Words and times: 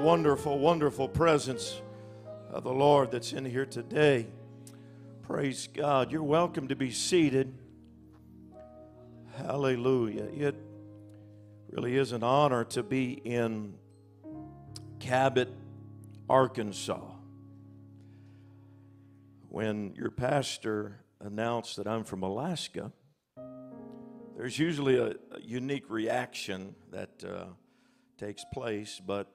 wonderful, 0.00 0.58
wonderful 0.58 1.06
presence 1.08 1.82
of 2.50 2.64
the 2.64 2.72
Lord 2.72 3.10
that's 3.10 3.34
in 3.34 3.44
here 3.44 3.66
today. 3.66 4.26
Praise 5.22 5.68
God. 5.72 6.10
You're 6.10 6.22
welcome 6.22 6.68
to 6.68 6.74
be 6.74 6.90
seated. 6.90 7.52
Hallelujah. 9.36 10.24
It 10.24 10.56
really 11.70 11.98
is 11.98 12.12
an 12.12 12.22
honor 12.22 12.64
to 12.64 12.82
be 12.82 13.12
in 13.12 13.74
Cabot, 15.00 15.52
Arkansas. 16.30 17.02
When 19.50 19.94
your 19.96 20.10
pastor 20.10 20.96
announced 21.20 21.76
that 21.76 21.86
I'm 21.86 22.04
from 22.04 22.22
Alaska, 22.22 22.90
there's 24.34 24.58
usually 24.58 24.96
a, 24.96 25.08
a 25.08 25.40
unique 25.42 25.90
reaction 25.90 26.74
that 26.90 27.22
uh, 27.22 27.44
takes 28.16 28.46
place, 28.50 28.98
but 29.06 29.30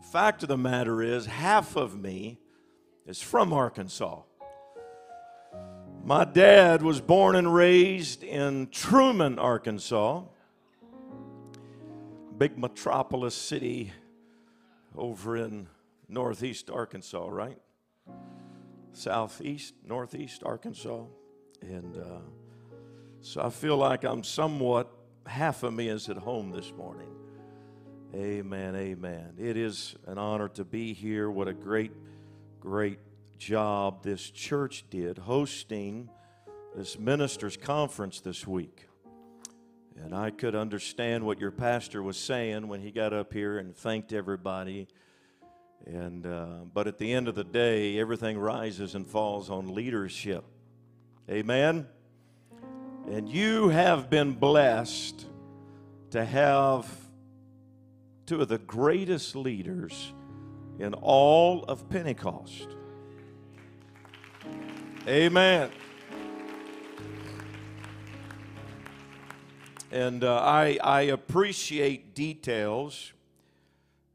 the 0.00 0.06
fact 0.06 0.42
of 0.42 0.48
the 0.48 0.56
matter 0.56 1.02
is, 1.02 1.26
half 1.26 1.76
of 1.76 1.98
me 1.98 2.38
is 3.06 3.20
from 3.20 3.52
Arkansas. 3.52 4.22
My 6.02 6.24
dad 6.24 6.82
was 6.82 7.00
born 7.00 7.36
and 7.36 7.52
raised 7.52 8.22
in 8.22 8.68
Truman, 8.70 9.38
Arkansas, 9.38 10.22
big 12.38 12.56
metropolis 12.56 13.34
city 13.34 13.92
over 14.96 15.36
in 15.36 15.68
northeast 16.08 16.70
Arkansas, 16.70 17.28
right? 17.28 17.58
Southeast, 18.92 19.74
northeast 19.86 20.42
Arkansas. 20.44 21.04
And 21.60 21.96
uh, 21.96 22.20
so 23.20 23.42
I 23.42 23.50
feel 23.50 23.76
like 23.76 24.04
I'm 24.04 24.24
somewhat, 24.24 24.90
half 25.26 25.62
of 25.62 25.74
me 25.74 25.88
is 25.88 26.08
at 26.08 26.16
home 26.16 26.50
this 26.50 26.72
morning. 26.72 27.08
Amen, 28.12 28.74
amen. 28.74 29.34
It 29.38 29.56
is 29.56 29.94
an 30.08 30.18
honor 30.18 30.48
to 30.48 30.64
be 30.64 30.94
here. 30.94 31.30
What 31.30 31.46
a 31.46 31.52
great, 31.52 31.92
great 32.58 32.98
job 33.38 34.02
this 34.02 34.30
church 34.30 34.84
did 34.90 35.16
hosting 35.16 36.10
this 36.74 36.98
ministers' 36.98 37.56
conference 37.56 38.18
this 38.20 38.48
week. 38.48 38.88
And 39.96 40.12
I 40.12 40.30
could 40.30 40.56
understand 40.56 41.24
what 41.24 41.38
your 41.38 41.52
pastor 41.52 42.02
was 42.02 42.16
saying 42.16 42.66
when 42.66 42.80
he 42.80 42.90
got 42.90 43.12
up 43.12 43.32
here 43.32 43.58
and 43.58 43.76
thanked 43.76 44.12
everybody. 44.12 44.88
And 45.86 46.26
uh, 46.26 46.64
but 46.74 46.88
at 46.88 46.98
the 46.98 47.12
end 47.12 47.28
of 47.28 47.36
the 47.36 47.44
day, 47.44 47.96
everything 47.96 48.36
rises 48.36 48.96
and 48.96 49.06
falls 49.06 49.50
on 49.50 49.72
leadership. 49.72 50.44
Amen. 51.30 51.86
And 53.08 53.28
you 53.28 53.68
have 53.68 54.10
been 54.10 54.32
blessed 54.32 55.26
to 56.10 56.24
have 56.24 56.88
two 58.30 58.40
of 58.40 58.46
the 58.46 58.58
greatest 58.58 59.34
leaders 59.34 60.12
in 60.78 60.94
all 60.94 61.64
of 61.64 61.88
Pentecost. 61.88 62.68
Amen. 65.08 65.68
And 69.90 70.22
uh, 70.22 70.36
I, 70.36 70.78
I 70.80 71.00
appreciate 71.00 72.14
details. 72.14 73.12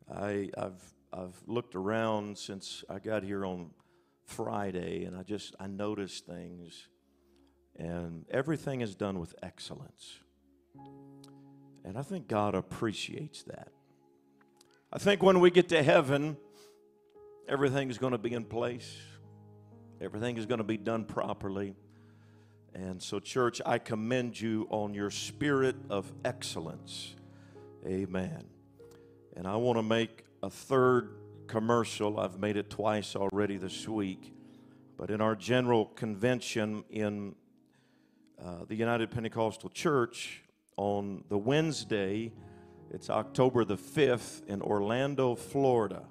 I, 0.10 0.50
I've, 0.58 0.94
I've 1.12 1.36
looked 1.46 1.76
around 1.76 2.38
since 2.38 2.86
I 2.90 3.00
got 3.00 3.22
here 3.22 3.46
on 3.46 3.72
Friday, 4.24 5.04
and 5.04 5.18
I 5.18 5.24
just 5.24 5.58
I 5.60 5.68
noticed 5.68 6.26
things, 6.26 6.88
and 7.76 8.24
everything 8.32 8.80
is 8.80 8.96
done 8.96 9.20
with 9.20 9.36
excellence. 9.44 10.20
And 11.84 11.98
I 11.98 12.02
think 12.02 12.30
God 12.30 12.56
appreciates 12.56 13.44
that. 13.44 13.74
I 14.96 14.98
think 14.98 15.22
when 15.22 15.42
we 15.42 15.52
get 15.52 15.68
to 15.70 15.84
heaven, 15.84 16.38
everything 17.50 17.90
is 17.90 17.98
going 17.98 18.14
to 18.14 18.18
be 18.18 18.32
in 18.32 18.46
place, 18.46 18.96
everything 20.00 20.38
is 20.38 20.46
going 20.46 20.60
to 20.60 20.64
be 20.64 20.78
done 20.78 21.04
properly. 21.04 21.76
And 22.74 23.04
so, 23.04 23.20
church, 23.20 23.62
I 23.66 23.78
commend 23.78 24.40
you 24.40 24.68
on 24.70 24.94
your 24.94 25.12
spirit 25.12 25.76
of 25.90 26.10
excellence. 26.24 27.14
Amen. 27.86 28.46
And 29.36 29.46
I 29.46 29.58
want 29.58 29.78
to 29.78 29.84
make 29.84 30.24
a 30.42 30.50
third 30.50 31.18
commercial. 31.48 32.18
I've 32.18 32.40
made 32.40 32.56
it 32.56 32.70
twice 32.70 33.18
already 33.18 33.58
this 33.58 33.90
week. 33.90 34.34
But 34.96 35.10
in 35.10 35.20
our 35.20 35.36
general 35.36 35.88
convention 35.88 36.86
in 36.90 37.36
uh, 38.42 38.64
the 38.66 38.76
United 38.76 39.12
Pentecostal 39.12 39.72
Church 39.72 40.42
on 40.78 41.26
the 41.28 41.38
Wednesday, 41.38 42.32
it's 42.94 43.10
October 43.10 43.66
the 43.66 43.78
5th 43.78 44.46
in 44.48 44.62
Orlando, 44.62 45.36
Florida. 45.36 46.04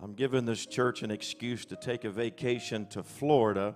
I'm 0.00 0.14
giving 0.14 0.44
this 0.44 0.66
church 0.66 1.02
an 1.02 1.10
excuse 1.10 1.64
to 1.66 1.76
take 1.76 2.04
a 2.04 2.10
vacation 2.10 2.86
to 2.88 3.02
Florida 3.02 3.74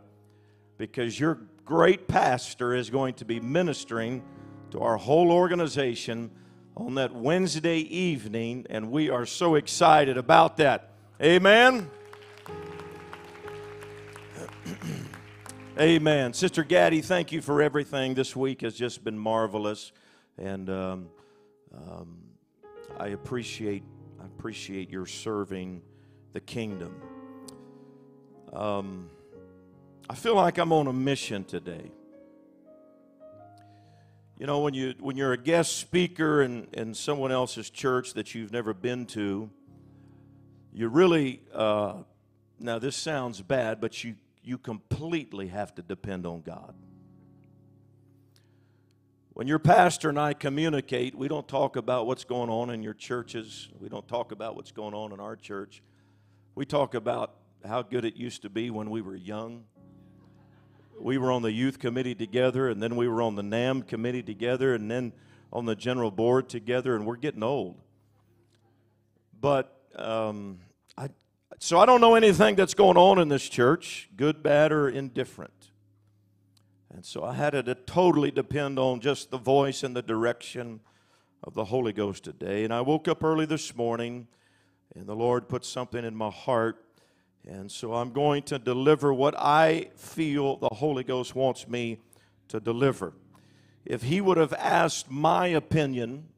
because 0.78 1.18
your 1.18 1.40
great 1.64 2.06
pastor 2.06 2.74
is 2.74 2.90
going 2.90 3.14
to 3.14 3.24
be 3.24 3.40
ministering 3.40 4.22
to 4.70 4.80
our 4.80 4.96
whole 4.96 5.32
organization 5.32 6.30
on 6.76 6.94
that 6.94 7.14
Wednesday 7.14 7.78
evening, 7.78 8.66
and 8.70 8.90
we 8.90 9.10
are 9.10 9.26
so 9.26 9.56
excited 9.56 10.16
about 10.16 10.56
that. 10.58 10.90
Amen. 11.20 11.90
Amen. 15.78 16.32
Sister 16.32 16.64
Gaddy, 16.64 17.00
thank 17.00 17.32
you 17.32 17.42
for 17.42 17.60
everything. 17.60 18.14
This 18.14 18.36
week 18.36 18.60
has 18.62 18.74
just 18.74 19.02
been 19.02 19.18
marvelous. 19.18 19.92
And 20.38 20.70
um, 20.70 21.08
um, 21.74 22.18
I 22.98 23.08
appreciate 23.08 23.82
I 24.20 24.26
appreciate 24.26 24.90
your 24.90 25.06
serving 25.06 25.82
the 26.32 26.40
kingdom. 26.40 26.94
Um, 28.52 29.10
I 30.08 30.14
feel 30.14 30.36
like 30.36 30.58
I'm 30.58 30.72
on 30.72 30.86
a 30.86 30.92
mission 30.92 31.44
today. 31.44 31.90
You 34.38 34.46
know, 34.46 34.60
when 34.60 34.74
you 34.74 34.94
when 34.98 35.16
you're 35.16 35.32
a 35.32 35.38
guest 35.38 35.76
speaker 35.76 36.42
in, 36.42 36.66
in 36.72 36.94
someone 36.94 37.32
else's 37.32 37.70
church 37.70 38.14
that 38.14 38.34
you've 38.34 38.52
never 38.52 38.74
been 38.74 39.06
to, 39.06 39.48
you 40.72 40.88
really 40.88 41.42
uh, 41.54 41.94
now 42.58 42.78
this 42.78 42.96
sounds 42.96 43.40
bad, 43.40 43.80
but 43.80 44.02
you 44.04 44.16
you 44.42 44.58
completely 44.58 45.48
have 45.48 45.74
to 45.76 45.82
depend 45.82 46.26
on 46.26 46.42
God. 46.42 46.74
When 49.34 49.46
your 49.46 49.58
pastor 49.58 50.10
and 50.10 50.20
I 50.20 50.34
communicate, 50.34 51.14
we 51.14 51.26
don't 51.26 51.48
talk 51.48 51.76
about 51.76 52.06
what's 52.06 52.22
going 52.22 52.50
on 52.50 52.68
in 52.68 52.82
your 52.82 52.92
churches. 52.92 53.70
We 53.80 53.88
don't 53.88 54.06
talk 54.06 54.30
about 54.30 54.56
what's 54.56 54.72
going 54.72 54.92
on 54.92 55.10
in 55.10 55.20
our 55.20 55.36
church. 55.36 55.82
We 56.54 56.66
talk 56.66 56.94
about 56.94 57.36
how 57.64 57.80
good 57.80 58.04
it 58.04 58.14
used 58.14 58.42
to 58.42 58.50
be 58.50 58.68
when 58.68 58.90
we 58.90 59.00
were 59.00 59.16
young. 59.16 59.64
We 61.00 61.16
were 61.16 61.32
on 61.32 61.40
the 61.40 61.50
youth 61.50 61.78
committee 61.78 62.14
together, 62.14 62.68
and 62.68 62.82
then 62.82 62.94
we 62.94 63.08
were 63.08 63.22
on 63.22 63.34
the 63.34 63.42
NAM 63.42 63.84
committee 63.84 64.22
together, 64.22 64.74
and 64.74 64.90
then 64.90 65.14
on 65.50 65.64
the 65.64 65.74
general 65.74 66.10
board 66.10 66.50
together, 66.50 66.94
and 66.94 67.06
we're 67.06 67.16
getting 67.16 67.42
old. 67.42 67.80
But 69.40 69.74
um, 69.96 70.58
I, 70.98 71.08
so 71.58 71.80
I 71.80 71.86
don't 71.86 72.02
know 72.02 72.16
anything 72.16 72.54
that's 72.54 72.74
going 72.74 72.98
on 72.98 73.18
in 73.18 73.30
this 73.30 73.48
church, 73.48 74.10
good, 74.14 74.42
bad, 74.42 74.72
or 74.72 74.90
indifferent. 74.90 75.61
And 76.94 77.04
so 77.04 77.24
I 77.24 77.32
had 77.32 77.50
to 77.52 77.74
totally 77.74 78.30
depend 78.30 78.78
on 78.78 79.00
just 79.00 79.30
the 79.30 79.38
voice 79.38 79.82
and 79.82 79.96
the 79.96 80.02
direction 80.02 80.80
of 81.42 81.54
the 81.54 81.64
Holy 81.64 81.92
Ghost 81.92 82.24
today. 82.24 82.64
And 82.64 82.72
I 82.72 82.82
woke 82.82 83.08
up 83.08 83.24
early 83.24 83.46
this 83.46 83.74
morning, 83.74 84.28
and 84.94 85.06
the 85.06 85.16
Lord 85.16 85.48
put 85.48 85.64
something 85.64 86.04
in 86.04 86.14
my 86.14 86.30
heart. 86.30 86.84
And 87.48 87.70
so 87.70 87.94
I'm 87.94 88.12
going 88.12 88.42
to 88.44 88.58
deliver 88.58 89.12
what 89.12 89.34
I 89.38 89.88
feel 89.96 90.56
the 90.58 90.68
Holy 90.68 91.02
Ghost 91.02 91.34
wants 91.34 91.66
me 91.66 91.98
to 92.48 92.60
deliver. 92.60 93.14
If 93.86 94.02
He 94.02 94.20
would 94.20 94.36
have 94.36 94.52
asked 94.52 95.10
my 95.10 95.46
opinion, 95.46 96.28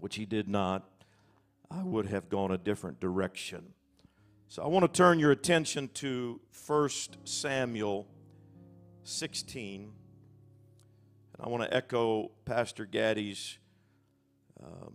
which 0.00 0.16
He 0.16 0.24
did 0.24 0.48
not, 0.48 0.88
I 1.70 1.82
would 1.82 2.06
have 2.06 2.28
gone 2.28 2.50
a 2.50 2.58
different 2.58 3.00
direction. 3.00 3.74
So 4.48 4.62
I 4.62 4.66
want 4.66 4.82
to 4.82 4.88
turn 4.96 5.18
your 5.18 5.30
attention 5.30 5.88
to 5.94 6.40
1 6.66 6.90
Samuel 7.24 8.06
16. 9.04 9.82
And 9.82 11.46
I 11.46 11.48
want 11.48 11.62
to 11.62 11.74
echo 11.74 12.30
Pastor 12.44 12.84
Gaddy's 12.84 13.58
um, 14.62 14.94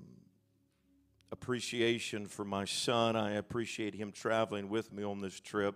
appreciation 1.31 2.25
for 2.25 2.45
my 2.45 2.65
son. 2.65 3.15
I 3.15 3.33
appreciate 3.33 3.95
him 3.95 4.11
traveling 4.11 4.69
with 4.69 4.91
me 4.93 5.03
on 5.03 5.21
this 5.21 5.39
trip. 5.39 5.75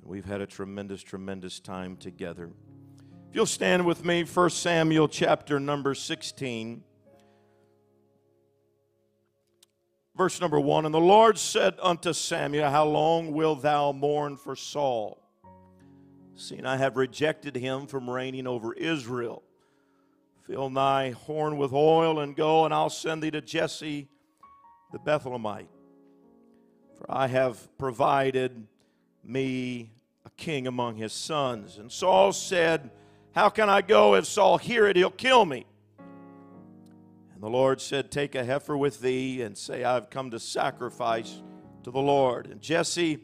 And 0.00 0.10
we've 0.10 0.24
had 0.24 0.40
a 0.40 0.46
tremendous, 0.46 1.02
tremendous 1.02 1.60
time 1.60 1.96
together. 1.96 2.50
If 3.28 3.36
you'll 3.36 3.46
stand 3.46 3.84
with 3.84 4.04
me, 4.04 4.24
1 4.24 4.50
Samuel 4.50 5.08
chapter 5.08 5.58
number 5.58 5.94
16. 5.94 6.84
Verse 10.16 10.40
number 10.40 10.60
one, 10.60 10.86
and 10.86 10.94
the 10.94 11.00
Lord 11.00 11.38
said 11.38 11.74
unto 11.82 12.12
Samuel, 12.12 12.70
How 12.70 12.84
long 12.84 13.32
wilt 13.32 13.62
thou 13.62 13.90
mourn 13.90 14.36
for 14.36 14.54
Saul? 14.54 15.23
Seeing 16.36 16.66
I 16.66 16.76
have 16.76 16.96
rejected 16.96 17.56
him 17.56 17.86
from 17.86 18.10
reigning 18.10 18.46
over 18.46 18.72
Israel. 18.72 19.42
Fill 20.46 20.68
thy 20.70 21.10
horn 21.10 21.56
with 21.56 21.72
oil 21.72 22.20
and 22.20 22.36
go, 22.36 22.64
and 22.64 22.74
I'll 22.74 22.90
send 22.90 23.22
thee 23.22 23.30
to 23.30 23.40
Jesse 23.40 24.08
the 24.92 24.98
Bethlehemite. 24.98 25.68
For 26.98 27.06
I 27.08 27.28
have 27.28 27.76
provided 27.78 28.66
me 29.24 29.92
a 30.26 30.30
king 30.36 30.66
among 30.66 30.96
his 30.96 31.12
sons. 31.12 31.78
And 31.78 31.90
Saul 31.90 32.32
said, 32.32 32.90
How 33.32 33.48
can 33.48 33.70
I 33.70 33.80
go? 33.80 34.14
If 34.14 34.26
Saul 34.26 34.58
hear 34.58 34.86
it, 34.86 34.96
he'll 34.96 35.10
kill 35.10 35.44
me. 35.44 35.66
And 37.32 37.42
the 37.42 37.48
Lord 37.48 37.80
said, 37.80 38.10
Take 38.10 38.34
a 38.34 38.44
heifer 38.44 38.76
with 38.76 39.00
thee 39.00 39.42
and 39.42 39.56
say, 39.56 39.84
I've 39.84 40.10
come 40.10 40.30
to 40.30 40.38
sacrifice 40.38 41.42
to 41.84 41.90
the 41.90 42.00
Lord. 42.00 42.46
And 42.46 42.60
Jesse, 42.60 43.18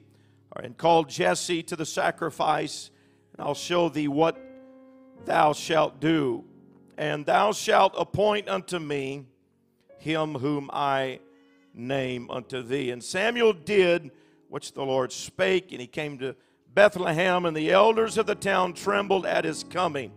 and 0.57 0.77
called 0.77 1.09
Jesse 1.09 1.63
to 1.65 1.77
the 1.77 1.87
sacrifice, 1.87 2.91
I'll 3.41 3.55
show 3.55 3.89
thee 3.89 4.09
what 4.09 4.39
thou 5.25 5.53
shalt 5.53 6.01
do. 6.01 6.45
And 6.97 7.25
thou 7.25 7.53
shalt 7.53 7.95
appoint 7.97 8.49
unto 8.49 8.79
me 8.79 9.27
him 9.99 10.35
whom 10.35 10.71
I 10.73 11.21
name 11.75 12.31
unto 12.31 12.63
thee. 12.63 12.91
And 12.91 13.03
Samuel 13.03 13.53
did 13.53 14.11
which 14.49 14.73
the 14.73 14.83
Lord 14.83 15.13
spake, 15.13 15.73
and 15.73 15.81
he 15.81 15.87
came 15.87 16.19
to 16.19 16.35
Bethlehem, 16.75 17.47
and 17.47 17.57
the 17.57 17.71
elders 17.71 18.19
of 18.19 18.27
the 18.27 18.35
town 18.35 18.73
trembled 18.73 19.25
at 19.25 19.45
his 19.45 19.65
coming. 19.65 20.13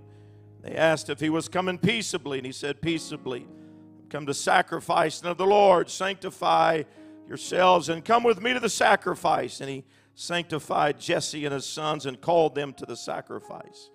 They 0.62 0.76
asked 0.76 1.10
if 1.10 1.20
he 1.20 1.30
was 1.30 1.48
coming 1.48 1.78
peaceably, 1.78 2.40
and 2.40 2.46
he 2.46 2.52
said, 2.52 2.82
Peaceably. 2.82 3.48
Come 4.10 4.26
to 4.26 4.34
sacrifice 4.34 5.24
unto 5.24 5.36
the 5.36 5.46
Lord, 5.46 5.90
sanctify 5.90 6.84
yourselves, 7.28 7.90
and 7.90 8.06
come 8.06 8.24
with 8.24 8.42
me 8.42 8.54
to 8.54 8.60
the 8.60 8.70
sacrifice. 8.70 9.60
And 9.60 9.70
he 9.70 9.84
sanctified 10.16 11.00
Jesse 11.00 11.46
and 11.46 11.54
his 11.54 11.66
sons 11.66 12.06
and 12.06 12.20
called 12.20 12.56
them 12.56 12.74
to 12.74 12.86
the 12.86 12.96
sacrifice. 12.96 13.90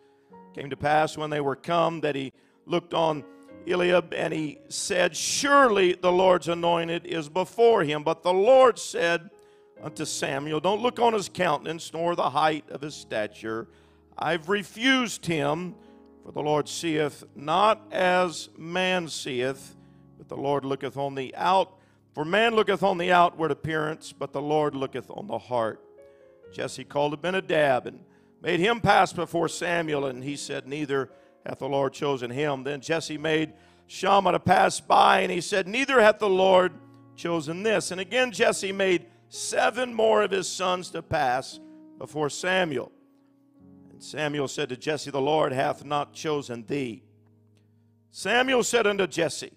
Came 0.55 0.71
to 0.71 0.77
pass 0.77 1.17
when 1.17 1.31
they 1.31 1.41
were 1.41 1.57
come 1.57 2.01
that 2.01 2.17
he 2.17 2.33
looked 2.67 2.95
on 2.95 3.25
Eliab 3.67 4.13
and 4.15 4.33
he 4.33 4.59
said, 4.69 5.17
Surely 5.17 5.93
the 5.95 6.13
Lord's 6.13 6.49
anointed 6.49 7.07
is 7.07 7.29
before 7.29 7.85
him. 7.85 8.03
But 8.03 8.23
the 8.23 8.33
Lord 8.33 8.79
said 8.79 9.31
unto 9.83 10.05
Samuel, 10.05 10.61
Don't 10.61 10.83
look 10.83 10.99
on 10.99 11.13
his 11.13 11.29
countenance 11.29 11.93
nor 11.93 12.17
the 12.17 12.31
height 12.31 12.69
of 12.71 12.81
his 12.81 12.95
stature. 12.95 13.69
I've 14.19 14.49
refused 14.49 15.27
him, 15.27 15.77
for 16.25 16.33
the 16.33 16.43
Lord 16.43 16.69
seeth 16.69 17.25
not 17.37 17.87
as 17.93 18.49
man 18.57 19.09
seeth, 19.09 19.77
but 20.17 20.29
the 20.29 20.37
Lord 20.37 20.65
looketh 20.65 20.97
on 20.97 21.15
the 21.15 21.35
out. 21.37 21.75
For 22.15 22.25
man 22.25 22.57
looketh 22.57 22.83
on 22.83 22.99
the 22.99 23.13
outward 23.13 23.53
appearance, 23.53 24.13
but 24.13 24.33
the 24.33 24.43
Lord 24.43 24.75
looketh 24.75 25.09
on 25.11 25.29
the 25.29 25.39
heart. 25.39 25.81
Jesse 26.53 26.85
called 26.85 27.15
Abinadab 27.15 27.87
and 27.87 28.01
made 28.43 28.61
him 28.61 28.81
pass 28.81 29.13
before 29.13 29.49
Samuel, 29.49 30.07
and 30.07 30.23
he 30.23 30.37
said, 30.37 30.67
Neither 30.67 31.11
hath 31.45 31.59
the 31.59 31.69
Lord 31.69 31.93
chosen 31.93 32.31
him. 32.31 32.65
Then 32.65 32.81
Jesse 32.81 33.19
made 33.19 33.53
Shammah 33.87 34.33
to 34.33 34.41
pass 34.41 34.81
by, 34.81 35.21
and 35.21 35.33
he 35.33 35.41
said, 35.41 35.67
Neither 35.67 36.01
hath 36.01 36.19
the 36.19 36.29
Lord 36.29 36.73
chosen 37.17 37.63
this. 37.63 37.91
And 37.91 38.01
again 38.01 38.33
Jesse 38.33 38.73
made 38.73 39.07
seven 39.29 39.93
more 39.93 40.23
of 40.23 40.31
his 40.31 40.49
sons 40.49 40.91
to 40.91 41.03
pass 41.03 41.59
before 41.99 42.31
Samuel. 42.31 42.93
And 43.91 44.03
Samuel 44.03 44.49
said 44.49 44.69
to 44.69 44.77
Jesse, 44.77 45.11
The 45.11 45.21
Lord 45.21 45.53
hath 45.53 45.85
not 45.85 46.13
chosen 46.13 46.65
thee. 46.67 47.03
Samuel 48.11 48.63
said 48.63 48.87
unto 48.87 49.07
Jesse, 49.07 49.53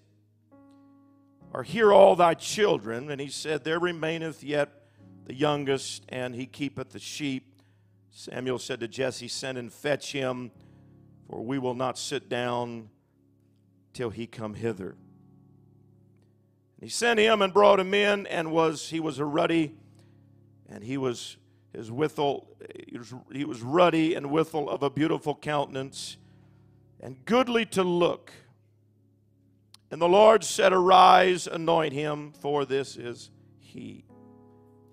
Are 1.52 1.62
here 1.62 1.92
all 1.92 2.16
thy 2.16 2.34
children? 2.34 3.10
And 3.10 3.20
he 3.20 3.28
said, 3.28 3.64
There 3.64 3.78
remaineth 3.78 4.42
yet 4.42 4.81
the 5.26 5.34
youngest, 5.34 6.04
and 6.08 6.34
he 6.34 6.46
keepeth 6.46 6.90
the 6.90 6.98
sheep. 6.98 7.60
Samuel 8.10 8.58
said 8.58 8.80
to 8.80 8.88
Jesse, 8.88 9.28
Send 9.28 9.58
and 9.58 9.72
fetch 9.72 10.12
him, 10.12 10.50
for 11.28 11.44
we 11.44 11.58
will 11.58 11.74
not 11.74 11.98
sit 11.98 12.28
down 12.28 12.88
till 13.92 14.10
he 14.10 14.26
come 14.26 14.54
hither. 14.54 14.96
he 16.80 16.88
sent 16.88 17.20
him 17.20 17.42
and 17.42 17.52
brought 17.52 17.78
him 17.78 17.94
in, 17.94 18.26
and 18.26 18.50
was 18.50 18.88
he 18.88 19.00
was 19.00 19.18
a 19.18 19.24
ruddy, 19.24 19.74
and 20.68 20.82
he 20.82 20.96
was 20.96 21.36
his 21.72 21.90
withal, 21.90 22.48
he 22.88 22.98
was, 22.98 23.14
he 23.32 23.44
was 23.44 23.62
ruddy 23.62 24.14
and 24.14 24.30
withal 24.30 24.68
of 24.68 24.82
a 24.82 24.90
beautiful 24.90 25.34
countenance, 25.34 26.16
and 27.00 27.24
goodly 27.24 27.64
to 27.66 27.82
look. 27.82 28.32
And 29.90 30.00
the 30.00 30.08
Lord 30.08 30.44
said, 30.44 30.72
Arise, 30.72 31.46
anoint 31.46 31.92
him, 31.92 32.32
for 32.32 32.64
this 32.64 32.96
is 32.96 33.30
he. 33.58 34.04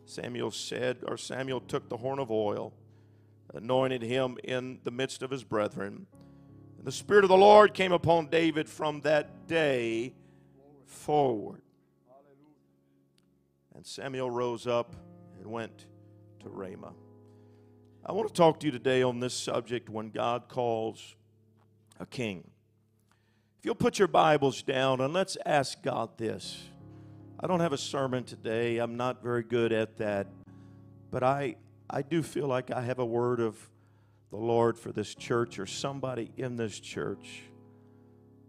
Samuel 0.09 0.49
said, 0.49 0.97
or 1.07 1.17
Samuel 1.17 1.61
took 1.61 1.87
the 1.87 1.97
horn 1.97 2.17
of 2.17 2.31
oil, 2.31 2.73
anointed 3.53 4.01
him 4.01 4.37
in 4.43 4.79
the 4.83 4.91
midst 4.91 5.21
of 5.21 5.29
his 5.29 5.43
brethren. 5.43 6.07
And 6.77 6.87
the 6.87 6.91
Spirit 6.91 7.23
of 7.23 7.29
the 7.29 7.37
Lord 7.37 7.75
came 7.75 7.91
upon 7.91 8.27
David 8.27 8.67
from 8.67 9.01
that 9.01 9.47
day 9.47 10.13
forward. 10.87 11.61
And 13.75 13.85
Samuel 13.85 14.31
rose 14.31 14.65
up 14.65 14.95
and 15.37 15.51
went 15.51 15.85
to 16.39 16.49
Ramah. 16.49 16.93
I 18.03 18.11
want 18.11 18.27
to 18.27 18.33
talk 18.33 18.59
to 18.61 18.65
you 18.65 18.71
today 18.71 19.03
on 19.03 19.19
this 19.19 19.35
subject 19.35 19.89
when 19.89 20.09
God 20.09 20.47
calls 20.47 21.15
a 21.99 22.05
king. 22.07 22.49
If 23.59 23.65
you'll 23.65 23.75
put 23.75 23.99
your 23.99 24.07
Bibles 24.07 24.63
down 24.63 25.01
and 25.01 25.13
let's 25.13 25.37
ask 25.45 25.83
God 25.83 26.17
this. 26.17 26.63
I 27.41 27.47
don't 27.47 27.61
have 27.61 27.71
a 27.71 27.77
sermon 27.77 28.25
today. 28.25 28.79
I'm 28.79 28.97
not 28.97 29.23
very 29.23 29.43
good 29.43 29.71
at 29.71 29.97
that. 29.97 30.27
But 31.09 31.23
I, 31.23 31.55
I 31.89 32.01
do 32.01 32.21
feel 32.21 32.47
like 32.47 32.69
I 32.69 32.81
have 32.81 32.99
a 32.99 33.05
word 33.05 33.39
of 33.39 33.57
the 34.29 34.37
Lord 34.37 34.77
for 34.77 34.91
this 34.91 35.15
church 35.15 35.57
or 35.57 35.65
somebody 35.65 36.31
in 36.35 36.57
this 36.57 36.77
church. 36.77 37.43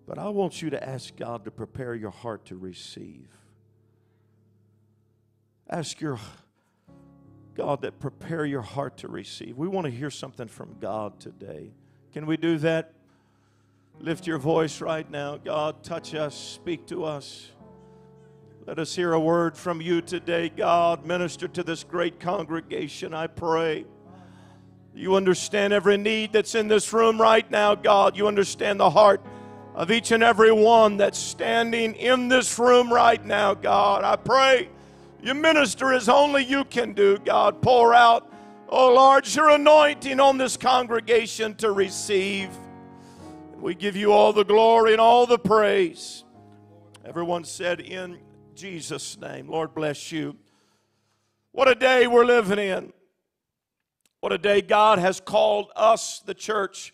But 0.09 0.19
I 0.19 0.29
want 0.31 0.61
you 0.61 0.71
to 0.71 0.89
ask 0.89 1.15
God 1.15 1.45
to 1.45 1.53
prepare 1.53 1.95
your 1.95 2.11
heart 2.11 2.47
to 2.47 2.57
receive. 2.57 3.29
Ask 5.69 6.01
your 6.01 6.19
God 7.55 7.83
that 7.83 8.01
prepare 8.01 8.45
your 8.45 8.63
heart 8.63 8.97
to 8.99 9.09
receive. 9.09 9.57
We 9.57 9.69
want 9.69 9.85
to 9.85 9.91
hear 9.93 10.11
something 10.11 10.49
from 10.49 10.75
God 10.81 11.21
today. 11.21 11.71
Can 12.13 12.27
we 12.27 12.37
do 12.37 12.59
that? 12.59 12.93
Lift 14.01 14.27
your 14.27 14.39
voice 14.39 14.81
right 14.81 15.09
now. 15.09 15.37
God, 15.37 15.85
touch 15.85 16.13
us, 16.13 16.35
speak 16.35 16.87
to 16.87 17.05
us. 17.05 17.53
Let 18.71 18.79
us 18.79 18.95
hear 18.95 19.15
a 19.15 19.19
word 19.19 19.57
from 19.57 19.81
you 19.81 20.01
today, 20.01 20.49
God. 20.49 21.05
Minister 21.05 21.49
to 21.49 21.65
this 21.65 21.83
great 21.83 22.21
congregation, 22.21 23.13
I 23.13 23.27
pray. 23.27 23.85
You 24.95 25.17
understand 25.17 25.73
every 25.73 25.97
need 25.97 26.33
that's 26.33 26.55
in 26.55 26.69
this 26.69 26.93
room 26.93 27.21
right 27.21 27.51
now, 27.51 27.75
God. 27.75 28.17
You 28.17 28.29
understand 28.29 28.79
the 28.79 28.89
heart 28.89 29.23
of 29.75 29.91
each 29.91 30.13
and 30.13 30.23
every 30.23 30.53
one 30.53 30.99
that's 30.99 31.19
standing 31.19 31.97
in 31.97 32.29
this 32.29 32.61
room 32.61 32.93
right 32.93 33.27
now, 33.27 33.55
God. 33.55 34.05
I 34.05 34.15
pray 34.15 34.69
you 35.21 35.35
minister 35.35 35.93
as 35.93 36.09
only 36.09 36.45
you 36.45 36.65
can 36.65 36.93
do, 36.93 37.19
God. 37.19 37.61
Pour 37.63 37.93
out, 37.93 38.33
oh 38.69 38.95
Lord, 38.95 39.27
your 39.35 39.51
anointing 39.51 40.21
on 40.21 40.39
this 40.39 40.57
congregation 40.57 41.57
to 41.57 41.73
receive. 41.73 42.51
We 43.59 43.75
give 43.75 43.97
you 43.97 44.13
all 44.13 44.33
the 44.33 44.45
glory 44.45 44.93
and 44.93 45.01
all 45.01 45.27
the 45.27 45.41
praise. 45.41 46.23
Everyone 47.05 47.43
said, 47.43 47.81
In 47.81 48.21
Jesus' 48.61 49.19
name. 49.19 49.49
Lord 49.49 49.75
bless 49.75 50.13
you. 50.13 50.37
What 51.53 51.67
a 51.67 51.75
day 51.75 52.07
we're 52.07 52.27
living 52.27 52.59
in. 52.59 52.93
What 54.21 54.33
a 54.33 54.39
day 54.39 54.61
God 54.61 54.99
has 54.99 55.19
called 55.19 55.71
us, 55.75 56.19
the 56.19 56.35
church 56.35 56.93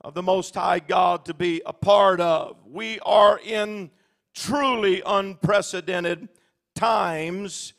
of 0.00 0.14
the 0.14 0.22
Most 0.22 0.54
High 0.54 0.78
God, 0.78 1.26
to 1.26 1.34
be 1.34 1.60
a 1.66 1.72
part 1.74 2.18
of. 2.18 2.56
We 2.66 2.98
are 3.00 3.38
in 3.44 3.90
truly 4.32 5.02
unprecedented 5.04 6.30
times. 6.74 7.74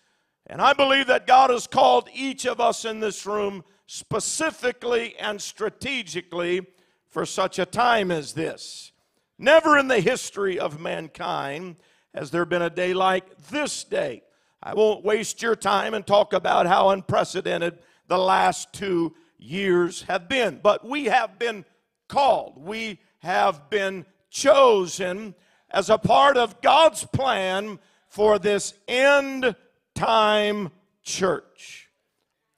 And 0.46 0.62
I 0.62 0.74
believe 0.74 1.08
that 1.08 1.26
God 1.26 1.50
has 1.50 1.66
called 1.66 2.10
each 2.14 2.46
of 2.46 2.62
us 2.62 2.86
in 2.86 3.00
this 3.00 3.26
room 3.26 3.64
specifically 3.88 5.16
and 5.18 5.42
strategically 5.42 6.68
for 7.10 7.26
such 7.26 7.58
a 7.58 7.66
time 7.66 8.12
as 8.12 8.34
this. 8.34 8.92
Never 9.40 9.80
in 9.80 9.88
the 9.88 10.02
history 10.02 10.60
of 10.60 10.80
mankind 10.80 11.78
has 12.14 12.32
there 12.32 12.46
been 12.46 12.62
a 12.62 12.70
day 12.70 12.94
like 12.94 13.38
this 13.50 13.84
day. 13.84 14.24
I 14.62 14.74
won't 14.74 15.04
waste 15.04 15.42
your 15.42 15.56
time 15.56 15.94
and 15.94 16.06
talk 16.06 16.34
about 16.34 16.68
how 16.68 16.90
unprecedented 16.90 17.80
the 18.08 18.18
last 18.18 18.72
two 18.74 19.14
years 19.38 20.04
have 20.04 20.30
been. 20.30 20.60
But 20.62 20.88
we 20.88 21.06
have 21.06 21.38
been 21.38 21.66
called, 22.08 22.58
we 22.58 23.00
have 23.20 23.70
been 23.70 24.06
chosen 24.30 25.36
as 25.70 25.90
a 25.90 25.98
part 25.98 26.38
of 26.38 26.62
God's 26.62 27.04
plan 27.04 27.80
for 28.08 28.38
this 28.40 28.74
end 28.88 29.56
time 29.96 30.70
church. 31.04 31.90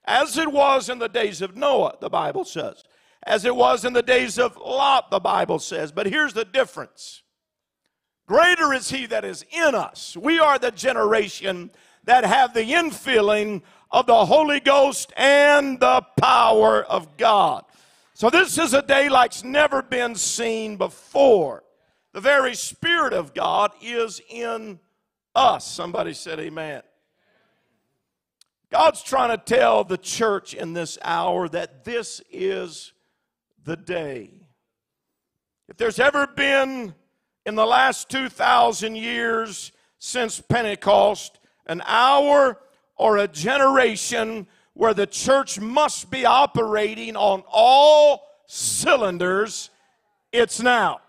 As 0.06 0.38
it 0.38 0.52
was 0.52 0.90
in 0.90 1.00
the 1.00 1.10
days 1.10 1.42
of 1.42 1.56
Noah, 1.56 1.96
the 2.00 2.10
Bible 2.10 2.46
says. 2.46 2.84
As 3.24 3.46
it 3.46 3.56
was 3.56 3.86
in 3.86 3.94
the 3.94 4.04
days 4.04 4.38
of 4.38 4.56
Lot, 4.58 5.10
the 5.10 5.20
Bible 5.20 5.58
says. 5.58 5.92
But 5.92 6.06
here's 6.06 6.34
the 6.34 6.46
difference 6.46 7.24
Greater 8.28 8.74
is 8.74 8.90
he 8.90 9.06
that 9.06 9.24
is 9.24 9.46
in 9.52 9.76
us. 9.76 10.18
We 10.18 10.40
are 10.40 10.58
the 10.58 10.72
generation 10.72 11.70
that 12.06 12.26
have 12.26 12.54
the 12.54 12.62
infilling 12.62 13.62
of 13.92 14.08
the 14.08 14.26
Holy 14.26 14.60
Ghost 14.60 15.14
and 15.16 15.80
the 15.80 16.02
power 16.20 16.84
of 16.84 17.18
God. 17.18 17.66
So 18.14 18.30
this 18.30 18.58
is 18.58 18.74
a 18.74 18.82
day 18.82 19.10
like's 19.10 19.44
never 19.44 19.82
been 19.82 20.16
seen 20.16 20.78
before. 20.78 21.64
The 22.14 22.22
very 22.22 22.56
Spirit 22.56 23.14
of 23.14 23.34
God 23.34 23.72
is 23.82 24.22
in 24.30 24.80
us. 25.36 25.70
Somebody 25.70 26.14
said 26.14 26.40
amen. 26.40 26.82
God's 28.72 29.04
trying 29.04 29.38
to 29.38 29.38
tell 29.38 29.84
the 29.84 29.98
church 29.98 30.54
in 30.54 30.74
this 30.74 30.98
hour 31.04 31.48
that 31.50 31.84
this 31.84 32.22
is 32.32 32.94
the 33.64 33.76
day. 33.76 34.32
If 35.68 35.78
there's 35.78 36.00
ever 36.00 36.26
been 36.28 36.96
in 37.46 37.56
the 37.56 37.66
last 37.66 38.10
2,000 38.10 38.96
years 38.96 39.72
since 40.00 40.42
Pentecost 40.42 41.40
an 41.68 41.82
hour 41.86 42.60
or 42.96 43.18
a 43.18 43.28
generation 43.28 44.48
where 44.74 44.94
the 44.94 45.08
church 45.08 45.60
must 45.60 46.12
be 46.12 46.26
operating 46.26 47.16
on 47.16 47.44
all 47.48 48.28
cylinders, 48.46 49.70
it's 50.32 50.62
now. 50.62 51.00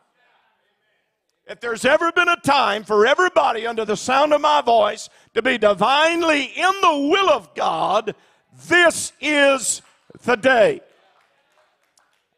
If 1.46 1.60
there's 1.60 1.84
ever 1.84 2.10
been 2.10 2.28
a 2.28 2.36
time 2.36 2.84
for 2.84 3.06
everybody 3.06 3.66
under 3.66 3.84
the 3.84 3.96
sound 3.96 4.32
of 4.32 4.40
my 4.40 4.60
voice 4.62 5.08
to 5.34 5.42
be 5.42 5.58
divinely 5.58 6.44
in 6.44 6.72
the 6.80 7.08
will 7.10 7.30
of 7.30 7.54
God, 7.54 8.14
this 8.66 9.12
is 9.20 9.82
the 10.24 10.36
day. 10.36 10.80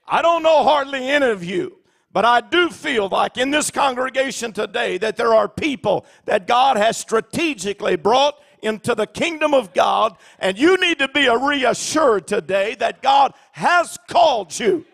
I 0.07 0.23
don't 0.23 0.43
know 0.43 0.63
hardly 0.63 1.09
any 1.09 1.27
of 1.27 1.45
you, 1.45 1.78
but 2.19 2.25
I 2.25 2.41
do 2.41 2.69
feel 2.69 3.09
like 3.09 3.39
in 3.39 3.53
this 3.53 3.71
congregation 3.71 4.53
today 4.53 4.99
that 4.99 5.17
there 5.17 5.33
are 5.33 5.49
people 5.49 6.05
that 6.25 6.49
God 6.49 6.77
has 6.77 6.97
strategically 6.97 7.95
brought 7.95 8.43
into 8.61 8.97
the 8.97 9.07
kingdom 9.07 9.55
of 9.55 9.73
God, 9.73 10.17
and 10.41 10.59
you 10.59 10.77
need 10.79 10.99
to 10.99 11.07
be 11.07 11.29
reassured 11.29 12.27
today 12.27 12.75
that 12.81 13.03
God 13.03 13.35
has 13.53 13.97
called 14.09 14.59
you. 14.59 14.85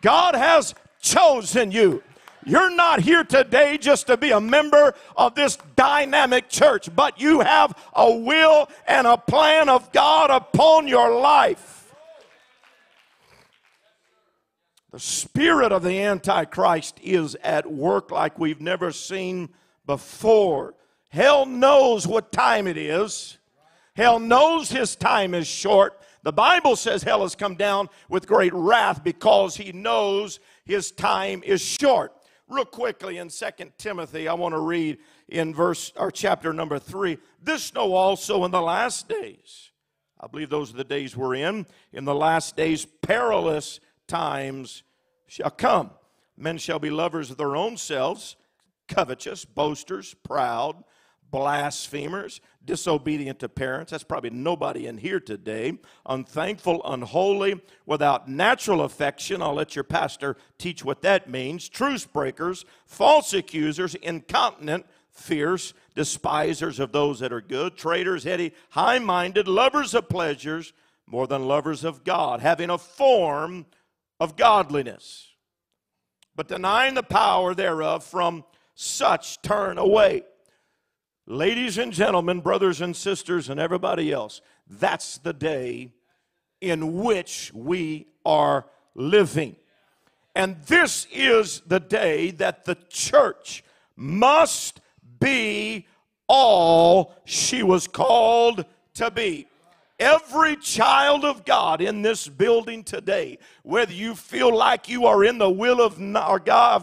God 0.00 0.34
has 0.34 0.74
chosen 1.02 1.70
you. 1.70 2.02
You're 2.46 2.74
not 2.74 3.00
here 3.00 3.24
today 3.24 3.76
just 3.76 4.06
to 4.06 4.16
be 4.16 4.30
a 4.30 4.40
member 4.40 4.94
of 5.18 5.34
this 5.34 5.58
dynamic 5.76 6.48
church, 6.48 6.88
but 6.96 7.20
you 7.20 7.40
have 7.40 7.76
a 7.92 8.10
will 8.10 8.70
and 8.86 9.06
a 9.06 9.18
plan 9.18 9.68
of 9.68 9.92
God 9.92 10.30
upon 10.30 10.88
your 10.88 11.20
life. 11.20 11.83
The 14.94 15.00
spirit 15.00 15.72
of 15.72 15.82
the 15.82 16.02
Antichrist 16.02 17.00
is 17.02 17.34
at 17.42 17.68
work 17.68 18.12
like 18.12 18.38
we've 18.38 18.60
never 18.60 18.92
seen 18.92 19.48
before. 19.86 20.76
Hell 21.08 21.46
knows 21.46 22.06
what 22.06 22.30
time 22.30 22.68
it 22.68 22.76
is. 22.76 23.38
Hell 23.96 24.20
knows 24.20 24.70
his 24.70 24.94
time 24.94 25.34
is 25.34 25.48
short. 25.48 26.00
The 26.22 26.32
Bible 26.32 26.76
says 26.76 27.02
hell 27.02 27.22
has 27.22 27.34
come 27.34 27.56
down 27.56 27.88
with 28.08 28.28
great 28.28 28.52
wrath 28.54 29.02
because 29.02 29.56
he 29.56 29.72
knows 29.72 30.38
his 30.64 30.92
time 30.92 31.42
is 31.44 31.60
short 31.60 32.12
real 32.46 32.64
quickly 32.64 33.18
in 33.18 33.30
Second 33.30 33.72
Timothy, 33.76 34.28
I 34.28 34.34
want 34.34 34.54
to 34.54 34.60
read 34.60 34.98
in 35.26 35.52
verse 35.52 35.92
or 35.96 36.12
chapter 36.12 36.52
number 36.52 36.78
3. 36.78 37.18
This 37.42 37.74
know 37.74 37.94
also 37.94 38.44
in 38.44 38.52
the 38.52 38.62
last 38.62 39.08
days. 39.08 39.72
I 40.20 40.28
believe 40.28 40.50
those 40.50 40.72
are 40.72 40.76
the 40.76 40.84
days 40.84 41.16
we're 41.16 41.34
in. 41.34 41.66
In 41.92 42.04
the 42.04 42.14
last 42.14 42.54
days, 42.54 42.86
perilous 43.02 43.80
times 44.06 44.82
shall 45.26 45.50
come. 45.50 45.90
Men 46.36 46.58
shall 46.58 46.78
be 46.78 46.90
lovers 46.90 47.30
of 47.30 47.36
their 47.36 47.56
own 47.56 47.76
selves, 47.76 48.36
covetous, 48.88 49.44
boasters, 49.44 50.14
proud, 50.22 50.82
blasphemers, 51.30 52.40
disobedient 52.64 53.40
to 53.40 53.48
parents. 53.48 53.90
That's 53.90 54.04
probably 54.04 54.30
nobody 54.30 54.86
in 54.86 54.98
here 54.98 55.20
today. 55.20 55.78
Unthankful, 56.06 56.80
unholy, 56.84 57.60
without 57.86 58.28
natural 58.28 58.82
affection. 58.82 59.42
I'll 59.42 59.54
let 59.54 59.74
your 59.74 59.84
pastor 59.84 60.36
teach 60.58 60.84
what 60.84 61.02
that 61.02 61.28
means. 61.28 61.68
Truce 61.68 62.06
breakers, 62.06 62.64
false 62.86 63.32
accusers, 63.32 63.94
incontinent, 63.96 64.86
fierce, 65.10 65.74
despisers 65.94 66.80
of 66.80 66.92
those 66.92 67.20
that 67.20 67.32
are 67.32 67.40
good, 67.40 67.76
traitors, 67.76 68.24
heady, 68.24 68.52
high 68.70 68.98
minded, 68.98 69.48
lovers 69.48 69.94
of 69.94 70.08
pleasures 70.08 70.72
more 71.06 71.26
than 71.26 71.46
lovers 71.46 71.84
of 71.84 72.04
God, 72.04 72.40
having 72.40 72.70
a 72.70 72.78
form 72.78 73.66
of 74.20 74.36
godliness, 74.36 75.28
but 76.36 76.48
denying 76.48 76.94
the 76.94 77.02
power 77.02 77.54
thereof, 77.54 78.04
from 78.04 78.44
such 78.74 79.40
turn 79.42 79.78
away. 79.78 80.22
Ladies 81.26 81.78
and 81.78 81.92
gentlemen, 81.92 82.40
brothers 82.40 82.80
and 82.80 82.94
sisters, 82.94 83.48
and 83.48 83.58
everybody 83.58 84.12
else, 84.12 84.40
that's 84.68 85.18
the 85.18 85.32
day 85.32 85.92
in 86.60 87.02
which 87.02 87.52
we 87.54 88.06
are 88.24 88.66
living. 88.94 89.56
And 90.34 90.60
this 90.66 91.06
is 91.12 91.60
the 91.66 91.80
day 91.80 92.30
that 92.32 92.64
the 92.64 92.76
church 92.88 93.62
must 93.96 94.80
be 95.20 95.86
all 96.26 97.14
she 97.24 97.62
was 97.62 97.86
called 97.86 98.64
to 98.94 99.10
be. 99.10 99.46
Every 99.98 100.56
child 100.56 101.24
of 101.24 101.44
God 101.44 101.80
in 101.80 102.02
this 102.02 102.26
building 102.26 102.82
today, 102.82 103.38
whether 103.62 103.92
you 103.92 104.14
feel 104.14 104.54
like 104.54 104.88
you 104.88 105.06
are 105.06 105.24
in 105.24 105.38
the 105.38 105.50
will 105.50 105.80
of 105.80 105.98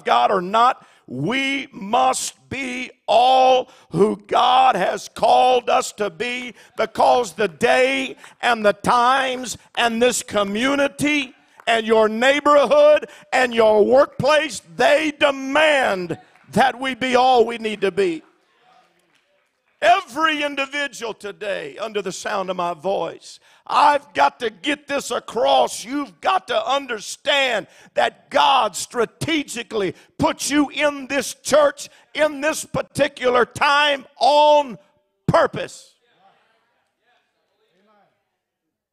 God 0.03 0.31
or 0.31 0.41
not, 0.41 0.87
we 1.07 1.67
must 1.73 2.49
be 2.49 2.89
all 3.05 3.69
who 3.91 4.15
God 4.27 4.75
has 4.77 5.09
called 5.09 5.69
us 5.69 5.91
to 5.93 6.09
be 6.09 6.53
because 6.77 7.33
the 7.33 7.49
day 7.49 8.15
and 8.41 8.65
the 8.65 8.73
times 8.73 9.57
and 9.75 10.01
this 10.01 10.23
community 10.23 11.35
and 11.67 11.85
your 11.85 12.07
neighborhood 12.07 13.07
and 13.33 13.53
your 13.53 13.85
workplace, 13.85 14.61
they 14.77 15.11
demand 15.19 16.17
that 16.53 16.79
we 16.79 16.95
be 16.95 17.15
all 17.15 17.45
we 17.45 17.57
need 17.57 17.81
to 17.81 17.91
be. 17.91 18.23
Every 19.81 20.43
individual 20.43 21.13
today, 21.15 21.77
under 21.79 22.03
the 22.03 22.11
sound 22.11 22.51
of 22.51 22.55
my 22.55 22.75
voice, 22.75 23.39
I've 23.65 24.13
got 24.13 24.39
to 24.41 24.51
get 24.51 24.87
this 24.87 25.09
across. 25.09 25.83
You've 25.83 26.21
got 26.21 26.47
to 26.49 26.69
understand 26.69 27.65
that 27.95 28.29
God 28.29 28.75
strategically 28.75 29.95
put 30.19 30.51
you 30.51 30.69
in 30.69 31.07
this 31.07 31.33
church 31.33 31.89
in 32.13 32.41
this 32.41 32.63
particular 32.63 33.43
time 33.43 34.05
on 34.19 34.77
purpose. 35.27 35.95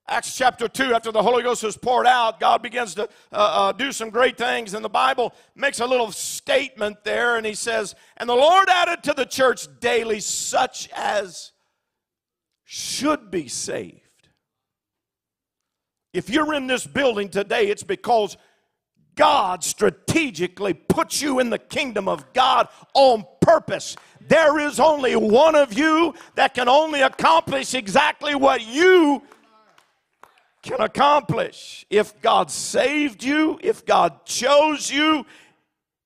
Acts 0.08 0.36
chapter 0.36 0.68
2, 0.68 0.94
after 0.94 1.12
the 1.12 1.22
Holy 1.22 1.42
Ghost 1.42 1.62
is 1.64 1.76
poured 1.76 2.06
out, 2.06 2.40
God 2.40 2.62
begins 2.62 2.94
to 2.94 3.02
uh, 3.04 3.06
uh, 3.32 3.72
do 3.72 3.92
some 3.92 4.08
great 4.08 4.38
things. 4.38 4.72
And 4.72 4.82
the 4.82 4.88
Bible 4.88 5.34
makes 5.54 5.80
a 5.80 5.86
little 5.86 6.10
statement 6.12 7.04
there, 7.04 7.36
and 7.36 7.44
He 7.44 7.54
says, 7.54 7.94
And 8.16 8.28
the 8.28 8.34
Lord 8.34 8.68
added 8.70 9.02
to 9.04 9.12
the 9.12 9.26
church 9.26 9.68
daily 9.80 10.20
such 10.20 10.88
as 10.96 11.52
should 12.64 13.30
be 13.30 13.48
saved. 13.48 14.00
If 16.14 16.30
you're 16.30 16.54
in 16.54 16.66
this 16.66 16.86
building 16.86 17.28
today, 17.28 17.68
it's 17.68 17.82
because 17.82 18.36
God 19.14 19.62
strategically 19.62 20.74
puts 20.74 21.20
you 21.20 21.38
in 21.38 21.50
the 21.50 21.58
kingdom 21.58 22.08
of 22.08 22.32
God 22.32 22.68
on 22.94 23.26
purpose. 23.40 23.96
There 24.20 24.58
is 24.58 24.78
only 24.78 25.16
one 25.16 25.54
of 25.54 25.72
you 25.72 26.14
that 26.34 26.54
can 26.54 26.68
only 26.68 27.02
accomplish 27.02 27.74
exactly 27.74 28.34
what 28.34 28.66
you 28.66 29.22
can 30.62 30.80
accomplish. 30.80 31.86
If 31.90 32.20
God 32.20 32.50
saved 32.50 33.22
you, 33.22 33.58
if 33.62 33.84
God 33.84 34.24
chose 34.24 34.90
you, 34.90 35.24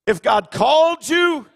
if 0.06 0.22
God 0.22 0.50
called 0.50 1.08
you, 1.08 1.46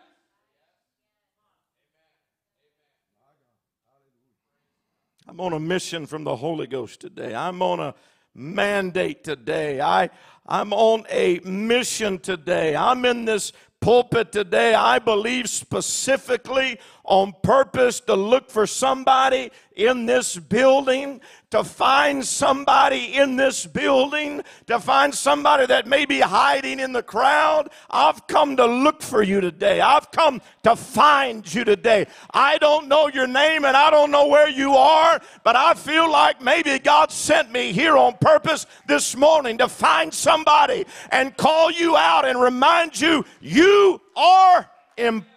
I'm 5.28 5.40
on 5.40 5.52
a 5.52 5.60
mission 5.60 6.06
from 6.06 6.24
the 6.24 6.36
Holy 6.36 6.66
Ghost 6.66 7.00
today. 7.00 7.34
I'm 7.34 7.60
on 7.60 7.80
a 7.80 7.94
mandate 8.34 9.24
today. 9.24 9.80
I, 9.80 10.08
I'm 10.46 10.72
on 10.72 11.04
a 11.10 11.40
mission 11.40 12.18
today. 12.18 12.76
I'm 12.76 13.04
in 13.04 13.24
this 13.24 13.52
pulpit 13.80 14.30
today. 14.30 14.74
I 14.74 14.98
believe 14.98 15.48
specifically 15.48 16.78
on 17.06 17.34
purpose 17.42 18.00
to 18.00 18.14
look 18.14 18.50
for 18.50 18.66
somebody 18.66 19.50
in 19.74 20.06
this 20.06 20.36
building 20.36 21.20
to 21.50 21.62
find 21.62 22.24
somebody 22.24 23.14
in 23.14 23.36
this 23.36 23.66
building, 23.66 24.42
to 24.66 24.80
find 24.80 25.14
somebody 25.14 25.64
that 25.66 25.86
may 25.86 26.04
be 26.04 26.20
hiding 26.20 26.80
in 26.80 26.92
the 26.92 27.02
crowd. 27.02 27.70
I've 27.88 28.26
come 28.26 28.56
to 28.56 28.66
look 28.66 29.00
for 29.00 29.22
you 29.22 29.40
today. 29.40 29.80
I've 29.80 30.10
come 30.10 30.42
to 30.64 30.74
find 30.74 31.52
you 31.54 31.64
today. 31.64 32.08
I 32.32 32.58
don't 32.58 32.88
know 32.88 33.08
your 33.08 33.28
name 33.28 33.64
and 33.64 33.76
I 33.76 33.90
don't 33.90 34.10
know 34.10 34.26
where 34.26 34.48
you 34.48 34.74
are, 34.74 35.20
but 35.44 35.56
I 35.56 35.74
feel 35.74 36.10
like 36.10 36.42
maybe 36.42 36.78
God 36.78 37.12
sent 37.12 37.52
me 37.52 37.72
here 37.72 37.96
on 37.96 38.16
purpose 38.20 38.66
this 38.86 39.16
morning 39.16 39.58
to 39.58 39.68
find 39.68 40.12
somebody 40.12 40.84
and 41.10 41.36
call 41.36 41.70
you 41.70 41.96
out 41.96 42.26
and 42.26 42.40
remind 42.40 43.00
you 43.00 43.24
you 43.40 44.00
are 44.16 44.68
important 44.96 45.35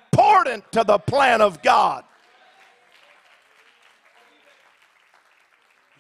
to 0.72 0.84
the 0.84 0.98
plan 0.98 1.42
of 1.42 1.62
God. 1.62 2.04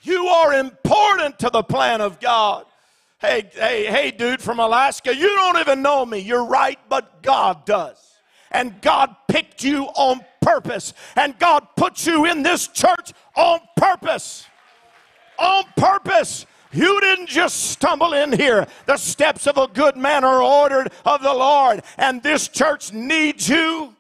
You 0.01 0.27
are 0.27 0.53
important 0.53 1.39
to 1.39 1.49
the 1.49 1.63
plan 1.63 2.01
of 2.01 2.19
God. 2.19 2.65
Hey, 3.19 3.49
hey, 3.53 3.85
hey, 3.88 4.11
dude 4.11 4.41
from 4.41 4.59
Alaska, 4.59 5.13
you 5.13 5.27
don't 5.27 5.57
even 5.57 5.81
know 5.81 6.05
me. 6.05 6.19
You're 6.19 6.45
right, 6.45 6.79
but 6.88 7.21
God 7.21 7.65
does. 7.65 7.97
And 8.51 8.81
God 8.81 9.13
picked 9.27 9.63
you 9.63 9.85
on 9.85 10.21
purpose. 10.41 10.93
And 11.15 11.38
God 11.38 11.67
put 11.75 12.07
you 12.07 12.25
in 12.25 12.43
this 12.43 12.67
church 12.69 13.11
on 13.35 13.59
purpose. 13.75 14.45
On 15.38 15.65
purpose. 15.75 16.45
You 16.71 17.01
didn't 17.01 17.27
just 17.27 17.71
stumble 17.71 18.13
in 18.13 18.31
here. 18.31 18.67
The 18.85 18.97
steps 18.97 19.47
of 19.47 19.57
a 19.57 19.67
good 19.67 19.97
man 19.97 20.23
are 20.23 20.41
ordered 20.41 20.91
of 21.03 21.21
the 21.21 21.33
Lord, 21.33 21.81
and 21.97 22.21
this 22.23 22.47
church 22.47 22.93
needs 22.93 23.49
you. 23.49 23.95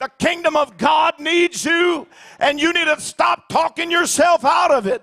The 0.00 0.10
kingdom 0.18 0.56
of 0.56 0.76
God 0.76 1.20
needs 1.20 1.64
you, 1.64 2.06
and 2.38 2.60
you 2.60 2.72
need 2.72 2.86
to 2.86 3.00
stop 3.00 3.48
talking 3.48 3.90
yourself 3.90 4.44
out 4.44 4.70
of 4.70 4.86
it. 4.86 5.02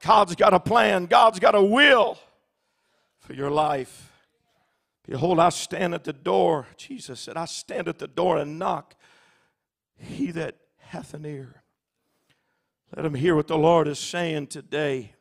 God's 0.00 0.34
got 0.34 0.54
a 0.54 0.60
plan, 0.60 1.06
God's 1.06 1.38
got 1.38 1.54
a 1.54 1.62
will 1.62 2.18
for 3.18 3.32
your 3.32 3.50
life. 3.50 4.12
Behold, 5.06 5.38
I 5.38 5.50
stand 5.50 5.94
at 5.94 6.04
the 6.04 6.12
door. 6.12 6.66
Jesus 6.76 7.20
said, 7.20 7.36
I 7.36 7.44
stand 7.44 7.88
at 7.88 7.98
the 7.98 8.08
door 8.08 8.38
and 8.38 8.58
knock. 8.58 8.94
He 9.96 10.30
that 10.32 10.56
hath 10.78 11.14
an 11.14 11.24
ear, 11.24 11.62
let 12.94 13.04
him 13.04 13.14
hear 13.14 13.34
what 13.34 13.48
the 13.48 13.58
Lord 13.58 13.88
is 13.88 13.98
saying 13.98 14.48
today. 14.48 15.12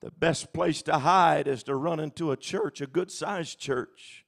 The 0.00 0.10
best 0.10 0.52
place 0.52 0.80
to 0.82 0.98
hide 0.98 1.46
is 1.46 1.62
to 1.64 1.74
run 1.74 2.00
into 2.00 2.30
a 2.30 2.36
church, 2.36 2.80
a 2.80 2.86
good 2.86 3.10
sized 3.10 3.58
church, 3.58 4.24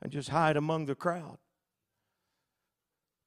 and 0.00 0.10
just 0.10 0.30
hide 0.30 0.56
among 0.56 0.86
the 0.86 0.94
crowd. 0.94 1.38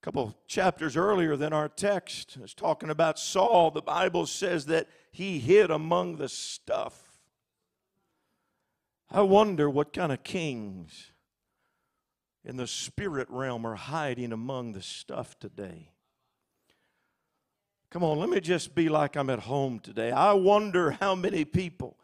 Couple 0.04 0.36
chapters 0.46 0.98
earlier 0.98 1.34
than 1.34 1.54
our 1.54 1.66
text 1.66 2.36
is 2.36 2.52
talking 2.52 2.90
about 2.90 3.18
Saul. 3.18 3.70
The 3.70 3.80
Bible 3.80 4.26
says 4.26 4.66
that 4.66 4.86
he 5.10 5.38
hid 5.38 5.70
among 5.70 6.16
the 6.16 6.28
stuff. 6.28 7.22
I 9.10 9.22
wonder 9.22 9.70
what 9.70 9.94
kind 9.94 10.12
of 10.12 10.22
kings 10.22 11.12
in 12.44 12.58
the 12.58 12.66
spirit 12.66 13.28
realm 13.30 13.66
are 13.66 13.76
hiding 13.76 14.30
among 14.30 14.74
the 14.74 14.82
stuff 14.82 15.38
today. 15.38 15.88
Come 17.88 18.04
on, 18.04 18.18
let 18.18 18.28
me 18.28 18.42
just 18.42 18.74
be 18.74 18.90
like 18.90 19.16
I'm 19.16 19.30
at 19.30 19.38
home 19.38 19.78
today. 19.78 20.10
I 20.10 20.34
wonder 20.34 20.90
how 20.90 21.14
many 21.14 21.46
people 21.46 21.96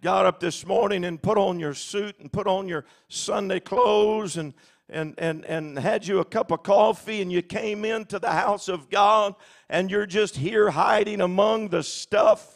got 0.00 0.24
up 0.24 0.40
this 0.40 0.66
morning 0.66 1.04
and 1.04 1.22
put 1.22 1.36
on 1.36 1.60
your 1.60 1.74
suit 1.74 2.18
and 2.18 2.32
put 2.32 2.46
on 2.46 2.66
your 2.66 2.86
Sunday 3.08 3.60
clothes 3.60 4.38
and 4.38 4.54
and, 4.92 5.14
and, 5.18 5.44
and 5.44 5.78
had 5.78 6.06
you 6.06 6.18
a 6.20 6.24
cup 6.24 6.50
of 6.50 6.62
coffee 6.62 7.22
and 7.22 7.32
you 7.32 7.42
came 7.42 7.84
into 7.84 8.18
the 8.18 8.32
house 8.32 8.68
of 8.68 8.90
God 8.90 9.34
and 9.68 9.90
you're 9.90 10.06
just 10.06 10.36
here 10.36 10.70
hiding 10.70 11.20
among 11.20 11.68
the 11.68 11.82
stuff. 11.82 12.46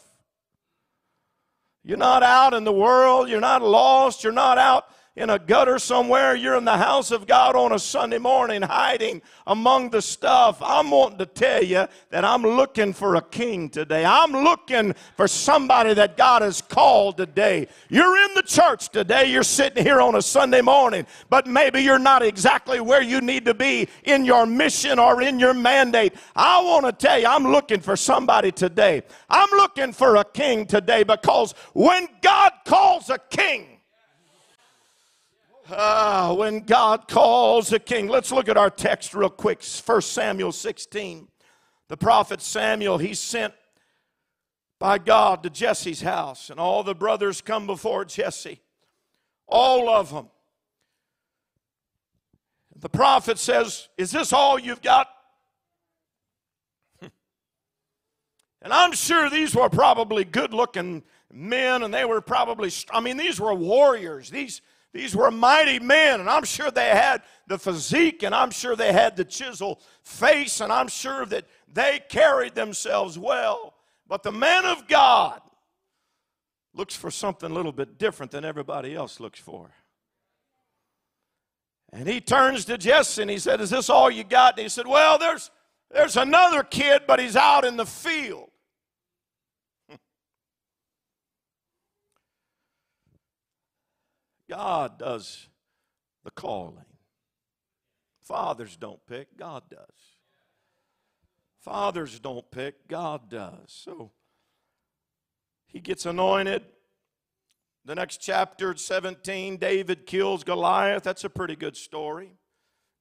You're 1.83 1.97
not 1.97 2.23
out 2.23 2.53
in 2.53 2.63
the 2.63 2.71
world, 2.71 3.29
you're 3.29 3.39
not 3.39 3.61
lost, 3.61 4.23
you're 4.23 4.33
not 4.33 4.57
out 4.57 4.85
in 5.17 5.31
a 5.31 5.39
gutter 5.39 5.79
somewhere. 5.79 6.35
You're 6.35 6.55
in 6.55 6.65
the 6.65 6.77
house 6.77 7.09
of 7.09 7.25
God 7.25 7.55
on 7.55 7.71
a 7.71 7.79
Sunday 7.79 8.19
morning 8.19 8.61
hiding 8.61 9.23
among 9.47 9.89
the 9.89 10.01
stuff. 10.01 10.59
I'm 10.61 10.91
wanting 10.91 11.17
to 11.17 11.25
tell 11.25 11.63
you 11.63 11.87
that 12.11 12.23
I'm 12.23 12.43
looking 12.43 12.93
for 12.93 13.15
a 13.15 13.21
king 13.21 13.69
today. 13.69 14.05
I'm 14.05 14.31
looking 14.31 14.93
for 15.15 15.27
somebody 15.27 15.95
that 15.95 16.17
God 16.17 16.43
has 16.43 16.61
called 16.61 17.17
today. 17.17 17.67
You're 17.89 18.15
in 18.25 18.35
the 18.35 18.43
church 18.43 18.89
today. 18.89 19.31
You're 19.31 19.41
sitting 19.41 19.83
here 19.83 19.99
on 19.99 20.13
a 20.13 20.21
Sunday 20.21 20.61
morning, 20.61 21.07
but 21.31 21.47
maybe 21.47 21.81
you're 21.81 21.97
not 21.97 22.21
exactly 22.21 22.79
where 22.79 23.01
you 23.01 23.19
need 23.19 23.45
to 23.45 23.55
be 23.55 23.89
in 24.03 24.23
your 24.23 24.45
mission 24.45 24.99
or 24.99 25.23
in 25.23 25.39
your 25.39 25.55
mandate. 25.55 26.13
I 26.35 26.61
want 26.61 26.85
to 26.85 26.91
tell 26.91 27.19
you, 27.19 27.25
I'm 27.25 27.47
looking 27.47 27.79
for 27.79 27.95
somebody 27.95 28.51
today. 28.51 29.01
I'm 29.31 29.49
looking 29.49 29.93
for 29.93 30.17
a 30.17 30.23
king 30.23 30.67
today 30.67 31.01
because 31.01 31.53
when 31.73 32.07
God 32.21 32.51
calls 32.65 33.09
a 33.09 33.17
king, 33.17 33.76
Ah, 35.69 36.33
when 36.33 36.61
God 36.61 37.07
calls 37.07 37.73
a 37.73 37.79
king. 37.79 38.07
Let's 38.07 38.31
look 38.31 38.47
at 38.47 38.57
our 38.57 38.69
text 38.69 39.13
real 39.13 39.29
quick. 39.29 39.61
1 39.63 40.01
Samuel 40.01 40.51
16. 40.51 41.27
The 41.89 41.97
prophet 41.97 42.41
Samuel, 42.41 42.97
he's 42.97 43.19
sent 43.19 43.53
by 44.79 44.97
God 44.97 45.43
to 45.43 45.49
Jesse's 45.49 46.01
house, 46.01 46.49
and 46.49 46.59
all 46.59 46.83
the 46.83 46.95
brothers 46.95 47.41
come 47.41 47.65
before 47.65 48.05
Jesse. 48.05 48.61
All 49.47 49.89
of 49.89 50.13
them. 50.13 50.29
The 52.75 52.89
prophet 52.89 53.39
says, 53.39 53.87
Is 53.97 54.11
this 54.11 54.33
all 54.33 54.59
you've 54.59 54.81
got? 54.81 55.07
And 58.61 58.73
I'm 58.73 58.91
sure 58.91 59.29
these 59.29 59.55
were 59.55 59.69
probably 59.69 60.25
good 60.25 60.53
looking 60.53 61.03
men, 61.31 61.83
and 61.83 61.93
they 61.93 62.03
were 62.03 62.21
probably, 62.21 62.71
I 62.91 62.99
mean, 62.99 63.15
these 63.15 63.39
were 63.39 63.53
warriors. 63.53 64.29
These, 64.29 64.61
these 64.93 65.15
were 65.15 65.31
mighty 65.31 65.79
men, 65.79 66.19
and 66.19 66.29
I'm 66.29 66.45
sure 66.45 66.71
they 66.71 66.89
had 66.89 67.21
the 67.47 67.59
physique, 67.59 68.23
and 68.23 68.33
I'm 68.33 68.51
sure 68.51 68.75
they 68.75 68.93
had 68.93 69.15
the 69.15 69.25
chisel 69.25 69.81
face, 70.03 70.61
and 70.61 70.71
I'm 70.71 70.87
sure 70.87 71.25
that 71.27 71.45
they 71.71 72.01
carried 72.09 72.55
themselves 72.55 73.19
well. 73.19 73.73
But 74.07 74.23
the 74.23 74.31
man 74.31 74.65
of 74.65 74.87
God 74.87 75.41
looks 76.73 76.95
for 76.95 77.11
something 77.11 77.51
a 77.51 77.53
little 77.53 77.71
bit 77.71 77.97
different 77.97 78.31
than 78.31 78.45
everybody 78.45 78.95
else 78.95 79.19
looks 79.19 79.39
for. 79.39 79.71
And 81.91 82.07
he 82.07 82.19
turns 82.19 82.65
to 82.65 82.77
Jesse 82.77 83.21
and 83.21 83.31
he 83.31 83.39
said, 83.39 83.61
Is 83.61 83.69
this 83.69 83.89
all 83.89 84.11
you 84.11 84.23
got? 84.23 84.53
And 84.53 84.63
he 84.63 84.69
said, 84.69 84.87
Well, 84.87 85.17
there's, 85.17 85.49
there's 85.89 86.17
another 86.17 86.63
kid, 86.63 87.03
but 87.07 87.19
he's 87.19 87.35
out 87.35 87.65
in 87.65 87.77
the 87.77 87.85
field. 87.85 88.49
God 94.49 94.99
does 94.99 95.47
the 96.23 96.31
calling. 96.31 96.85
Fathers 98.23 98.75
don't 98.75 99.05
pick, 99.07 99.37
God 99.37 99.63
does. 99.69 100.17
Fathers 101.59 102.19
don't 102.19 102.49
pick, 102.51 102.87
God 102.87 103.29
does. 103.29 103.65
So 103.67 104.11
he 105.67 105.79
gets 105.79 106.05
anointed. 106.05 106.63
The 107.85 107.95
next 107.95 108.17
chapter, 108.17 108.75
17, 108.75 109.57
David 109.57 110.05
kills 110.05 110.43
Goliath. 110.43 111.03
That's 111.03 111.23
a 111.23 111.29
pretty 111.29 111.55
good 111.55 111.77
story. 111.77 112.31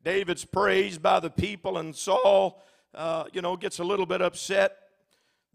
David's 0.05 0.45
praised 0.45 1.03
by 1.03 1.19
the 1.19 1.31
people, 1.31 1.79
and 1.79 1.95
Saul, 1.95 2.63
uh, 2.95 3.25
you 3.33 3.43
know, 3.43 3.57
gets 3.57 3.81
a 3.81 3.85
little 3.85 4.07
bit 4.07 4.23
upset. 4.23 4.77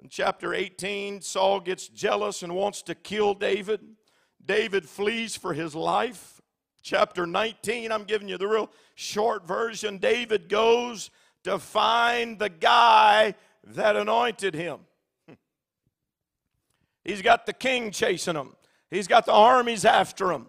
In 0.04 0.10
chapter 0.10 0.54
18, 0.54 1.22
Saul 1.22 1.62
gets 1.62 1.88
jealous 1.88 2.44
and 2.44 2.54
wants 2.54 2.82
to 2.84 2.96
kill 2.96 3.34
David. 3.34 3.80
David 4.46 4.88
flees 4.88 5.36
for 5.36 5.54
his 5.54 5.76
life. 5.76 6.42
Chapter 6.84 7.28
19, 7.28 7.92
I'm 7.92 8.06
giving 8.06 8.28
you 8.28 8.38
the 8.38 8.48
real 8.48 8.72
short 8.96 9.48
version. 9.48 9.98
David 9.98 10.50
goes 10.50 11.12
to 11.44 11.60
find 11.60 12.40
the 12.40 12.50
guy 12.50 13.36
that 13.64 13.96
anointed 13.96 14.56
him. 14.56 14.80
He's 17.04 17.22
got 17.22 17.46
the 17.46 17.54
king 17.54 17.92
chasing 17.92 18.36
him, 18.36 18.56
he's 18.90 19.08
got 19.08 19.26
the 19.26 19.34
armies 19.34 19.86
after 19.86 20.32
him. 20.32 20.48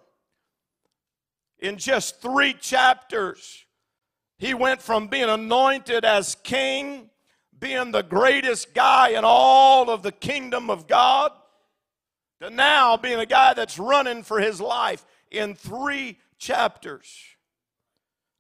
In 1.59 1.77
just 1.77 2.21
three 2.21 2.55
chapters, 2.55 3.65
he 4.37 4.53
went 4.53 4.83
from 4.83 5.07
being 5.07 5.29
anointed 5.29 6.05
as 6.05 6.35
king, 6.43 7.09
being 7.59 7.93
the 7.93 8.03
greatest 8.03 8.75
guy 8.75 9.11
in 9.11 9.23
all 9.25 9.89
of 9.89 10.03
the 10.03 10.11
kingdom 10.11 10.69
of 10.69 10.89
God, 10.89 11.31
to 12.43 12.51
now 12.51 12.97
being 12.97 13.21
a 13.21 13.27
guy 13.27 13.55
that's 13.55 13.79
running 13.79 14.25
for 14.25 14.41
his 14.41 14.61
life 14.61 15.07
in 15.31 15.55
three 15.55 16.19
chapters. 16.39 17.09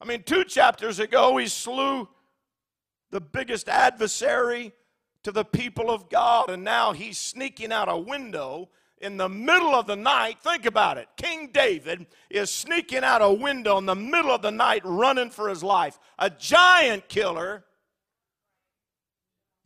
I 0.00 0.04
mean, 0.04 0.24
two 0.24 0.42
chapters 0.42 0.98
ago, 0.98 1.36
he 1.36 1.46
slew 1.46 2.08
the 3.10 3.20
biggest 3.20 3.68
adversary 3.68 4.72
to 5.22 5.30
the 5.30 5.44
people 5.44 5.88
of 5.88 6.10
God, 6.10 6.50
and 6.50 6.64
now 6.64 6.92
he's 6.92 7.16
sneaking 7.16 7.70
out 7.70 7.88
a 7.88 7.96
window 7.96 8.70
in 9.00 9.16
the 9.16 9.28
middle 9.28 9.72
of 9.72 9.86
the 9.86 9.94
night. 9.94 10.40
Think 10.42 10.66
about 10.66 10.98
it. 10.98 11.08
King 11.16 11.50
David 11.52 12.06
is 12.28 12.50
sneaking 12.50 13.04
out 13.04 13.22
a 13.22 13.32
window 13.32 13.78
in 13.78 13.86
the 13.86 13.94
middle 13.94 14.32
of 14.32 14.42
the 14.42 14.50
night 14.50 14.82
running 14.84 15.30
for 15.30 15.48
his 15.48 15.62
life. 15.62 16.00
A 16.18 16.28
giant 16.28 17.08
killer 17.08 17.64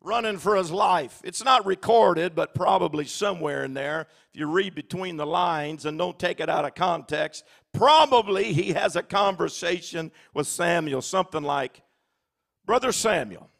running 0.06 0.38
for 0.38 0.54
his 0.54 0.70
life. 0.70 1.20
It's 1.24 1.44
not 1.44 1.66
recorded, 1.66 2.34
but 2.34 2.54
probably 2.54 3.04
somewhere 3.04 3.64
in 3.64 3.74
there. 3.74 4.06
If 4.32 4.40
you 4.40 4.46
read 4.46 4.74
between 4.74 5.16
the 5.16 5.26
lines 5.26 5.84
and 5.84 5.98
don't 5.98 6.18
take 6.18 6.38
it 6.38 6.48
out 6.48 6.64
of 6.64 6.76
context, 6.76 7.44
probably 7.72 8.52
he 8.52 8.72
has 8.72 8.94
a 8.94 9.02
conversation 9.02 10.12
with 10.32 10.46
Samuel, 10.46 11.02
something 11.02 11.42
like, 11.42 11.82
Brother 12.64 12.92
Samuel, 12.92 13.50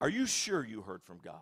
are 0.00 0.08
you 0.08 0.26
sure 0.26 0.64
you 0.64 0.82
heard 0.82 1.02
from 1.04 1.18
God? 1.24 1.36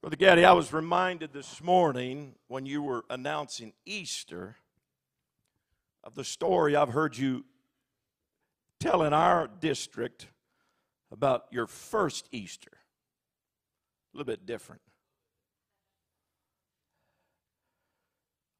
Brother 0.00 0.16
Gaddy, 0.16 0.44
I 0.44 0.52
was 0.52 0.72
reminded 0.72 1.32
this 1.32 1.62
morning 1.62 2.34
when 2.48 2.66
you 2.66 2.82
were 2.82 3.04
announcing 3.08 3.72
Easter 3.86 4.56
of 6.02 6.14
the 6.14 6.24
story 6.24 6.76
I've 6.76 6.90
heard 6.90 7.16
you 7.16 7.44
telling 8.80 9.12
our 9.12 9.48
district 9.60 10.28
about 11.10 11.44
your 11.50 11.66
first 11.66 12.28
Easter. 12.32 12.72
A 12.72 14.16
little 14.16 14.32
bit 14.32 14.46
different. 14.46 14.82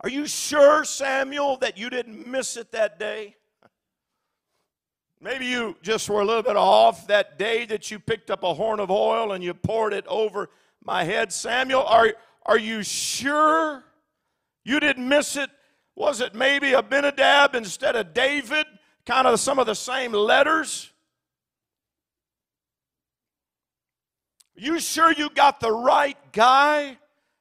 Are 0.01 0.11
you 0.11 0.27
sure, 0.27 0.85
Samuel, 0.85 1.57
that 1.59 1.79
you 1.79 1.89
didn't 1.89 2.27
miss 2.27 2.57
it 2.57 2.73
that 2.73 2.99
day? 2.99 3.37
Maybe 5.21 5.47
you 5.47 5.77
just 5.81 6.11
were 6.11 6.21
a 6.21 6.25
little 6.25 6.43
bit 6.43 6.57
off 6.57 7.07
that 7.07 7.39
day 7.39 7.65
that 7.67 7.91
you 7.91 7.99
picked 7.99 8.31
up 8.31 8.43
a 8.43 8.53
horn 8.53 8.81
of 8.81 8.91
oil 8.91 9.33
and 9.33 9.43
you 9.43 9.55
poured 9.55 9.95
it 9.95 10.07
over 10.07 10.51
my 10.83 11.05
head. 11.05 11.33
Samuel, 11.33 11.85
are, 11.85 12.13
are 12.45 12.59
you 12.59 12.83
sure 12.83 13.83
you 14.65 14.79
didn't 14.81 15.09
miss 15.09 15.37
it? 15.37 15.49
Was 15.97 16.21
it 16.21 16.35
maybe 16.35 16.75
Abinadab 16.75 17.55
instead 17.55 17.97
of 17.97 18.13
David? 18.13 18.67
Kind 19.07 19.27
of 19.27 19.39
some 19.39 19.59
of 19.59 19.67
the 19.67 19.75
same 19.75 20.13
letters? 20.13 20.91
You 24.55 24.79
sure 24.81 25.13
you 25.13 25.29
got 25.31 25.61
the 25.61 25.73
right 25.73 26.17
guy? 26.33 26.97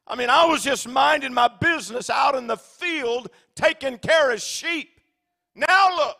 I 0.05 0.15
mean, 0.15 0.29
I 0.29 0.45
was 0.45 0.63
just 0.63 0.87
minding 0.87 1.33
my 1.33 1.47
business 1.47 2.09
out 2.09 2.35
in 2.35 2.47
the 2.47 2.57
field 2.57 3.29
taking 3.55 3.97
care 3.97 4.31
of 4.31 4.41
sheep. 4.41 4.99
Now 5.55 5.95
look. 5.95 6.17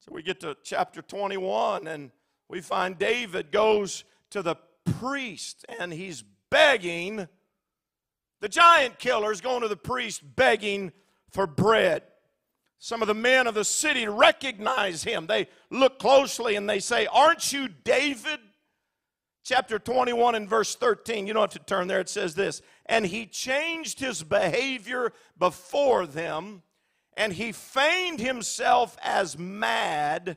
So 0.00 0.12
we 0.12 0.22
get 0.22 0.40
to 0.40 0.56
chapter 0.62 1.00
21 1.00 1.86
and 1.86 2.10
we 2.48 2.60
find 2.60 2.98
David 2.98 3.52
goes 3.52 4.04
to 4.30 4.42
the 4.42 4.56
priest 4.98 5.64
and 5.78 5.92
he's 5.92 6.24
begging. 6.50 7.28
The 8.40 8.48
giant 8.48 8.98
killer 8.98 9.32
is 9.32 9.40
going 9.40 9.62
to 9.62 9.68
the 9.68 9.76
priest 9.76 10.22
begging 10.36 10.92
for 11.30 11.46
bread. 11.46 12.02
Some 12.84 13.00
of 13.00 13.08
the 13.08 13.14
men 13.14 13.46
of 13.46 13.54
the 13.54 13.64
city 13.64 14.06
recognize 14.06 15.04
him. 15.04 15.26
They 15.26 15.48
look 15.70 15.98
closely 15.98 16.54
and 16.54 16.68
they 16.68 16.80
say, 16.80 17.06
Aren't 17.06 17.50
you 17.50 17.66
David? 17.66 18.40
chapter 19.42 19.78
21 19.78 20.34
and 20.34 20.46
verse 20.46 20.74
13. 20.74 21.26
You 21.26 21.32
don't 21.32 21.50
have 21.50 21.62
to 21.62 21.66
turn 21.66 21.88
there. 21.88 22.00
It 22.00 22.10
says 22.10 22.34
this 22.34 22.60
And 22.84 23.06
he 23.06 23.24
changed 23.24 24.00
his 24.00 24.22
behavior 24.22 25.14
before 25.38 26.06
them, 26.06 26.62
and 27.16 27.32
he 27.32 27.52
feigned 27.52 28.20
himself 28.20 28.98
as 29.02 29.38
mad 29.38 30.36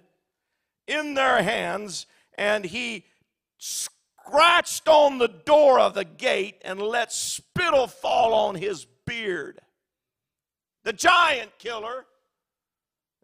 in 0.88 1.16
their 1.16 1.44
hands, 1.44 2.06
and 2.38 2.64
he 2.64 3.04
scratched 3.58 4.88
on 4.88 5.18
the 5.18 5.28
door 5.28 5.82
of 5.82 5.96
the 5.96 6.06
gate 6.06 6.62
and 6.64 6.82
let 6.82 7.12
spittle 7.12 7.88
fall 7.88 8.34
on 8.34 8.56
his 8.56 8.88
beard. 9.06 9.60
The 10.86 10.94
giant 10.94 11.52
killer 11.60 12.06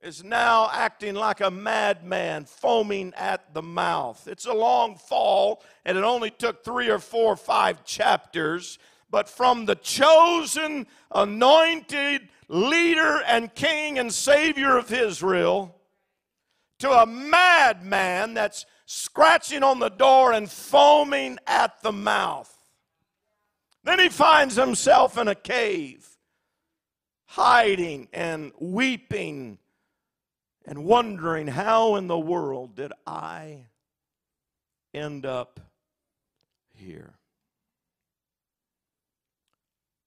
is 0.03 0.23
now 0.23 0.69
acting 0.71 1.15
like 1.15 1.39
a 1.39 1.49
madman, 1.49 2.43
foaming 2.43 3.13
at 3.15 3.53
the 3.53 3.61
mouth. 3.61 4.27
It's 4.27 4.45
a 4.45 4.53
long 4.53 4.97
fall, 4.97 5.63
and 5.85 5.97
it 5.97 6.03
only 6.03 6.29
took 6.29 6.63
three 6.63 6.89
or 6.89 6.99
four 6.99 7.33
or 7.33 7.37
five 7.37 7.85
chapters. 7.85 8.79
But 9.09 9.29
from 9.29 9.65
the 9.65 9.75
chosen, 9.75 10.87
anointed 11.13 12.27
leader 12.49 13.21
and 13.25 13.55
king 13.55 13.97
and 13.97 14.13
savior 14.13 14.77
of 14.77 14.91
Israel 14.91 15.73
to 16.79 16.91
a 16.91 17.05
madman 17.05 18.33
that's 18.33 18.65
scratching 18.85 19.63
on 19.63 19.79
the 19.79 19.89
door 19.89 20.33
and 20.33 20.51
foaming 20.51 21.37
at 21.47 21.81
the 21.81 21.93
mouth. 21.93 22.51
Then 23.85 23.99
he 23.99 24.09
finds 24.09 24.55
himself 24.55 25.17
in 25.17 25.29
a 25.29 25.35
cave, 25.35 26.05
hiding 27.25 28.09
and 28.11 28.51
weeping 28.59 29.59
and 30.65 30.85
wondering 30.85 31.47
how 31.47 31.95
in 31.95 32.07
the 32.07 32.17
world 32.17 32.75
did 32.75 32.93
I 33.05 33.65
end 34.93 35.25
up 35.25 35.59
here? 36.73 37.13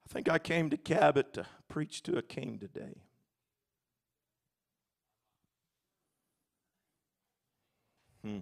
I 0.08 0.12
think 0.12 0.28
I 0.28 0.38
came 0.38 0.70
to 0.70 0.76
Cabot 0.76 1.34
to 1.34 1.46
preach 1.68 2.02
to 2.04 2.16
a 2.16 2.22
king 2.22 2.58
today. 2.58 3.02
Hmm. 8.22 8.38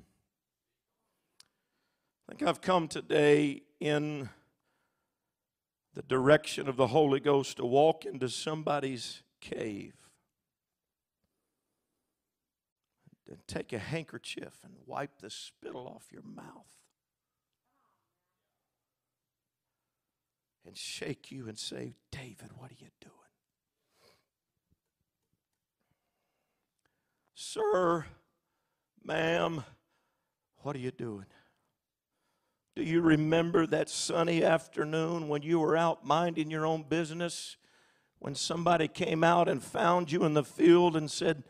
I 2.29 2.33
think 2.33 2.49
I've 2.49 2.61
come 2.61 2.89
today 2.89 3.63
in 3.81 4.29
the 5.95 6.03
direction 6.03 6.69
of 6.69 6.77
the 6.77 6.89
Holy 6.89 7.21
Ghost 7.21 7.59
to 7.59 7.67
walk 7.67 8.05
into 8.05 8.29
somebody's 8.29 9.23
cave 9.41 10.04
and 13.29 13.39
take 13.47 13.73
a 13.73 13.79
handkerchief 13.79 14.59
and 14.65 14.75
wipe 14.87 15.19
the 15.21 15.31
spittle 15.31 15.87
off 15.87 16.13
your 16.13 16.23
mouth 16.23 16.75
and 20.67 20.77
shake 20.77 21.31
you 21.31 21.49
and 21.49 21.59
say, 21.59 21.95
David, 22.11 22.51
what 22.57 22.71
are 22.71 22.77
you 22.79 22.89
doing? 23.01 23.13
Sir, 27.35 28.07
ma'am, 29.03 29.65
what 30.59 30.75
are 30.77 30.81
you 30.81 30.91
doing? 30.91 31.27
Do 32.75 32.83
you 32.83 33.01
remember 33.03 33.67
that 33.67 33.89
sunny 33.89 34.43
afternoon 34.43 35.29
when 35.29 35.43
you 35.43 35.61
were 35.61 35.77
out 35.77 36.05
minding 36.05 36.51
your 36.51 36.67
own 36.67 36.83
business? 36.83 37.57
When 38.19 38.35
somebody 38.35 38.89
came 38.89 39.23
out 39.23 39.49
and 39.49 39.63
found 39.63 40.11
you 40.11 40.25
in 40.25 40.35
the 40.35 40.43
field 40.43 40.97
and 40.97 41.11
said, 41.11 41.45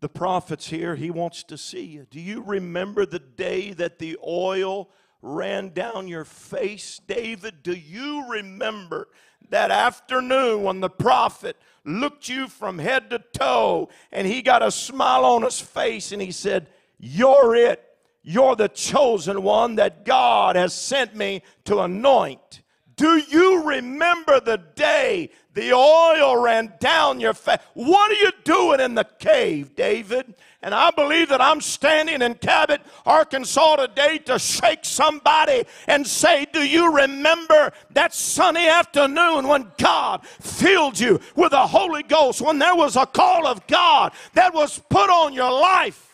the 0.00 0.08
prophet's 0.08 0.68
here. 0.68 0.96
He 0.96 1.10
wants 1.10 1.42
to 1.44 1.58
see 1.58 1.84
you. 1.84 2.06
Do 2.10 2.20
you 2.20 2.42
remember 2.42 3.04
the 3.04 3.18
day 3.18 3.72
that 3.72 3.98
the 3.98 4.16
oil 4.26 4.90
ran 5.22 5.70
down 5.70 6.08
your 6.08 6.24
face, 6.24 7.00
David? 7.06 7.62
Do 7.62 7.72
you 7.74 8.28
remember 8.28 9.08
that 9.50 9.70
afternoon 9.70 10.62
when 10.62 10.80
the 10.80 10.90
prophet 10.90 11.56
looked 11.84 12.28
you 12.28 12.48
from 12.48 12.78
head 12.78 13.10
to 13.10 13.18
toe 13.32 13.88
and 14.12 14.26
he 14.26 14.42
got 14.42 14.62
a 14.62 14.70
smile 14.70 15.24
on 15.24 15.42
his 15.42 15.60
face 15.60 16.12
and 16.12 16.20
he 16.20 16.30
said, 16.32 16.68
You're 16.98 17.56
it. 17.56 17.84
You're 18.22 18.56
the 18.56 18.68
chosen 18.68 19.42
one 19.42 19.76
that 19.76 20.04
God 20.04 20.54
has 20.54 20.74
sent 20.74 21.14
me 21.16 21.42
to 21.64 21.80
anoint. 21.80 22.62
Do 22.96 23.16
you 23.16 23.62
remember 23.62 24.40
the 24.40 24.58
day 24.74 25.30
the 25.58 25.72
oil 25.72 26.36
ran 26.36 26.72
down 26.78 27.18
your 27.18 27.34
face? 27.34 27.58
What 27.74 28.12
are 28.12 28.14
you 28.14 28.30
doing 28.44 28.78
in 28.78 28.94
the 28.94 29.04
cave, 29.18 29.74
David? 29.74 30.34
And 30.62 30.72
I 30.72 30.90
believe 30.90 31.28
that 31.30 31.40
I'm 31.40 31.60
standing 31.60 32.22
in 32.22 32.34
Cabot, 32.34 32.80
Arkansas 33.04 33.76
today 33.76 34.18
to 34.18 34.38
shake 34.38 34.84
somebody 34.84 35.64
and 35.88 36.06
say, 36.06 36.46
Do 36.52 36.60
you 36.60 36.94
remember 36.94 37.72
that 37.90 38.14
sunny 38.14 38.68
afternoon 38.68 39.48
when 39.48 39.70
God 39.78 40.24
filled 40.26 40.98
you 40.98 41.20
with 41.34 41.50
the 41.50 41.66
Holy 41.66 42.04
Ghost, 42.04 42.40
when 42.40 42.60
there 42.60 42.76
was 42.76 42.94
a 42.94 43.06
call 43.06 43.46
of 43.46 43.66
God 43.66 44.12
that 44.34 44.54
was 44.54 44.78
put 44.88 45.10
on 45.10 45.32
your 45.32 45.50
life? 45.50 46.04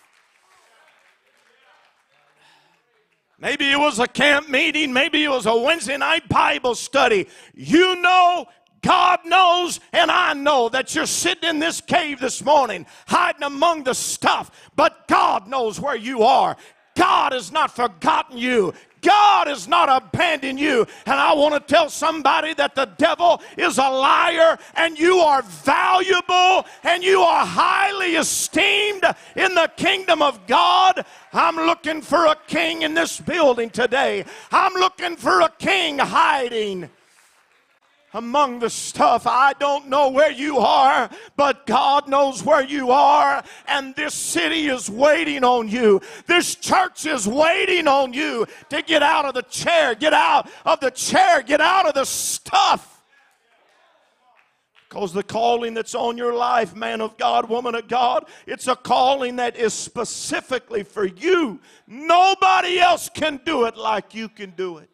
Maybe 3.38 3.70
it 3.70 3.78
was 3.78 3.98
a 3.98 4.06
camp 4.06 4.48
meeting. 4.48 4.90
Maybe 4.94 5.22
it 5.22 5.28
was 5.28 5.44
a 5.44 5.54
Wednesday 5.54 5.98
night 5.98 6.30
Bible 6.30 6.74
study. 6.74 7.28
You 7.52 8.00
know, 8.00 8.46
God 8.84 9.20
knows, 9.24 9.80
and 9.94 10.10
I 10.10 10.34
know 10.34 10.68
that 10.68 10.94
you're 10.94 11.06
sitting 11.06 11.48
in 11.48 11.58
this 11.58 11.80
cave 11.80 12.20
this 12.20 12.44
morning, 12.44 12.84
hiding 13.06 13.42
among 13.42 13.84
the 13.84 13.94
stuff, 13.94 14.70
but 14.76 15.08
God 15.08 15.48
knows 15.48 15.80
where 15.80 15.96
you 15.96 16.22
are. 16.22 16.54
God 16.94 17.32
has 17.32 17.50
not 17.50 17.74
forgotten 17.74 18.36
you. 18.36 18.74
God 19.00 19.48
has 19.48 19.66
not 19.66 19.88
abandoned 19.88 20.60
you. 20.60 20.86
And 21.06 21.14
I 21.14 21.34
want 21.34 21.54
to 21.54 21.74
tell 21.74 21.88
somebody 21.88 22.54
that 22.54 22.74
the 22.74 22.86
devil 22.98 23.42
is 23.56 23.78
a 23.78 23.88
liar 23.88 24.58
and 24.74 24.98
you 24.98 25.18
are 25.18 25.42
valuable 25.42 26.66
and 26.82 27.02
you 27.02 27.20
are 27.20 27.44
highly 27.44 28.16
esteemed 28.16 29.04
in 29.34 29.54
the 29.54 29.70
kingdom 29.76 30.22
of 30.22 30.46
God. 30.46 31.04
I'm 31.32 31.56
looking 31.56 32.00
for 32.00 32.26
a 32.26 32.36
king 32.46 32.82
in 32.82 32.94
this 32.94 33.20
building 33.20 33.70
today. 33.70 34.24
I'm 34.52 34.74
looking 34.74 35.16
for 35.16 35.40
a 35.40 35.50
king 35.58 35.98
hiding 35.98 36.90
among 38.14 38.60
the 38.60 38.70
stuff. 38.70 39.26
I 39.26 39.52
don't 39.58 39.88
know 39.88 40.08
where 40.08 40.30
you 40.30 40.58
are, 40.58 41.10
but 41.36 41.66
God 41.66 42.08
knows 42.08 42.42
where 42.42 42.64
you 42.64 42.90
are. 42.90 43.44
And 43.66 43.94
this 43.96 44.14
city 44.14 44.68
is 44.68 44.88
waiting 44.88 45.44
on 45.44 45.68
you. 45.68 46.00
This 46.26 46.54
church 46.54 47.04
is 47.06 47.28
waiting 47.28 47.86
on 47.88 48.12
you 48.12 48.46
to 48.70 48.82
get 48.82 49.02
out 49.02 49.24
of 49.26 49.34
the 49.34 49.42
chair, 49.42 49.94
get 49.94 50.14
out 50.14 50.48
of 50.64 50.80
the 50.80 50.90
chair, 50.90 51.42
get 51.42 51.60
out 51.60 51.86
of 51.86 51.94
the 51.94 52.04
stuff. 52.04 52.92
Because 54.88 55.12
the 55.12 55.24
calling 55.24 55.74
that's 55.74 55.96
on 55.96 56.16
your 56.16 56.34
life, 56.34 56.76
man 56.76 57.00
of 57.00 57.16
God, 57.16 57.48
woman 57.48 57.74
of 57.74 57.88
God, 57.88 58.26
it's 58.46 58.68
a 58.68 58.76
calling 58.76 59.36
that 59.36 59.56
is 59.56 59.74
specifically 59.74 60.84
for 60.84 61.04
you. 61.04 61.58
Nobody 61.88 62.78
else 62.78 63.08
can 63.08 63.40
do 63.44 63.64
it 63.64 63.76
like 63.76 64.14
you 64.14 64.28
can 64.28 64.50
do 64.50 64.78
it. 64.78 64.88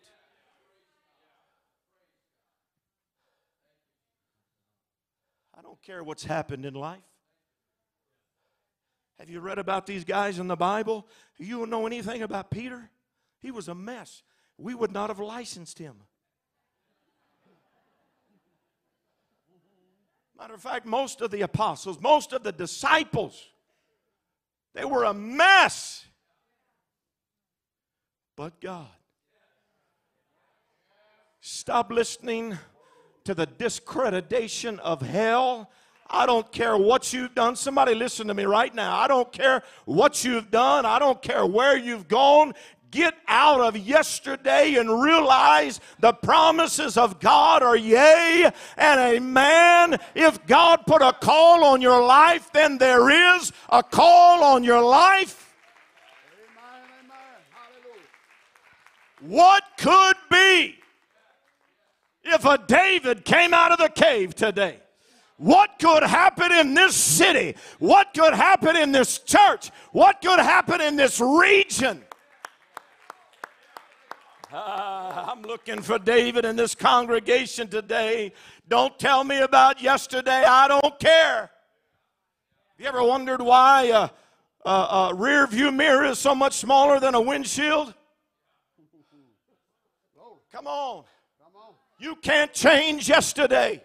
Care 5.91 6.05
what's 6.05 6.25
happened 6.25 6.65
in 6.65 6.75
life. 6.75 7.01
Have 9.19 9.29
you 9.29 9.41
read 9.41 9.59
about 9.59 9.87
these 9.87 10.05
guys 10.05 10.39
in 10.39 10.47
the 10.47 10.57
Bible? 10.57 11.05
You 11.37 11.59
don't 11.59 11.71
know 11.71 11.85
anything 11.85 12.23
about 12.23 12.49
Peter? 12.49 12.89
He 13.41 13.51
was 13.51 13.67
a 13.67 13.75
mess. 13.75 14.23
We 14.57 14.73
would 14.73 14.93
not 14.93 15.11
have 15.11 15.19
licensed 15.19 15.81
him. 15.81 15.97
Matter 20.39 20.55
of 20.55 20.63
fact, 20.63 20.87
most 20.87 21.23
of 21.23 21.33
the 21.33 21.41
apostles, 21.41 22.01
most 22.01 22.33
of 22.33 22.45
the 22.45 22.53
disciples, 22.53 23.49
they 24.75 24.85
were 24.85 25.03
a 25.05 25.13
mess. 25.13 26.07
But 28.37 28.61
God. 28.61 28.87
Stop 31.41 31.91
listening 31.91 32.57
to 33.31 33.35
the 33.35 33.47
discreditation 33.47 34.81
of 34.81 35.01
hell. 35.01 35.71
I 36.09 36.27
don't 36.27 36.51
care 36.51 36.77
what 36.77 37.13
you've 37.13 37.33
done. 37.33 37.55
Somebody 37.55 37.95
listen 37.95 38.27
to 38.27 38.35
me 38.35 38.43
right 38.43 38.75
now. 38.75 38.97
I 38.97 39.07
don't 39.07 39.31
care 39.31 39.63
what 39.85 40.25
you've 40.25 40.51
done. 40.51 40.85
I 40.85 40.99
don't 40.99 41.23
care 41.23 41.47
where 41.47 41.79
you've 41.79 42.09
gone. 42.09 42.55
Get 42.91 43.15
out 43.29 43.61
of 43.61 43.77
yesterday 43.77 44.75
and 44.75 45.01
realize 45.01 45.79
the 46.01 46.13
promises 46.13 46.97
of 46.97 47.21
God 47.21 47.63
are 47.63 47.77
yea 47.77 48.51
and 48.77 49.01
amen. 49.01 50.01
If 50.17 50.45
God 50.49 50.79
put 50.89 51.01
a 51.01 51.13
call 51.13 51.63
on 51.63 51.81
your 51.81 52.05
life, 52.05 52.51
then 52.53 52.79
there 52.79 53.37
is 53.37 53.53
a 53.69 53.85
call 53.85 54.43
on 54.43 54.65
your 54.65 54.83
life. 54.83 55.55
What 59.21 59.63
could 59.79 60.17
be 60.33 60.80
if 62.23 62.45
a 62.45 62.59
David 62.59 63.25
came 63.25 63.55
out 63.55 63.73
of 63.73 63.79
the 63.79 63.89
cave 63.89 64.35
today? 64.35 64.81
What 65.37 65.79
could 65.79 66.03
happen 66.03 66.53
in 66.53 66.75
this 66.75 66.95
city? 66.95 67.57
What 67.79 68.13
could 68.13 68.35
happen 68.35 68.77
in 68.77 68.93
this 68.93 69.19
church? 69.19 69.71
What 69.93 70.21
could 70.21 70.39
happen 70.39 70.83
in 70.83 70.97
this 70.97 71.19
region? 71.19 72.05
Uh, 74.53 75.27
I'm 75.29 75.43
looking 75.43 75.81
for 75.81 75.99
David 75.99 76.45
in 76.45 76.57
this 76.57 76.75
congregation 76.75 77.69
today. 77.69 78.33
Don't 78.69 78.99
tell 78.99 79.25
me 79.25 79.39
about 79.39 79.81
yesterday. 79.81 80.45
I 80.45 80.69
don't 80.69 80.99
care. 80.99 81.51
You 82.77 82.87
ever 82.87 83.03
wondered 83.03 83.41
why 83.41 83.85
a, 83.85 84.11
a, 84.69 84.71
a 84.71 85.15
rear 85.15 85.47
view 85.47 85.71
mirror 85.71 86.05
is 86.05 86.19
so 86.19 86.35
much 86.35 86.55
smaller 86.55 87.01
than 87.01 87.15
a 87.15 87.21
windshield? 87.21 87.95
Come 90.53 90.67
on. 90.67 91.05
You 92.01 92.17
can't 92.17 92.53
change 92.53 93.09
yesterday. 93.09 93.83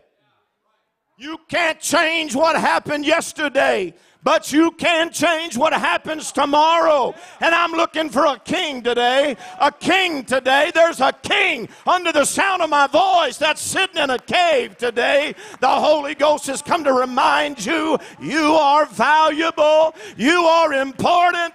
You 1.17 1.37
can't 1.47 1.79
change 1.79 2.35
what 2.35 2.55
happened 2.55 3.05
yesterday 3.05 3.93
but 4.25 4.51
you 4.51 4.71
can 4.71 5.11
change 5.11 5.55
what 5.55 5.71
happens 5.71 6.31
tomorrow. 6.31 7.13
And 7.39 7.53
I'm 7.53 7.73
looking 7.73 8.09
for 8.09 8.25
a 8.25 8.39
king 8.39 8.81
today. 8.81 9.37
A 9.61 9.71
king 9.71 10.25
today. 10.25 10.71
There's 10.73 10.99
a 10.99 11.13
king 11.13 11.69
under 11.85 12.11
the 12.11 12.25
sound 12.25 12.63
of 12.63 12.71
my 12.71 12.87
voice 12.87 13.37
that's 13.37 13.61
sitting 13.61 14.01
in 14.01 14.09
a 14.09 14.17
cave 14.17 14.77
today. 14.77 15.35
The 15.61 15.69
Holy 15.69 16.15
Ghost 16.15 16.47
has 16.47 16.63
come 16.63 16.83
to 16.85 16.91
remind 16.91 17.63
you 17.63 17.99
you 18.19 18.55
are 18.55 18.87
valuable, 18.87 19.93
you 20.17 20.41
are 20.41 20.73
important. 20.73 21.53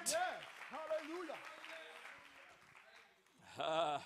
Uh, 3.58 3.98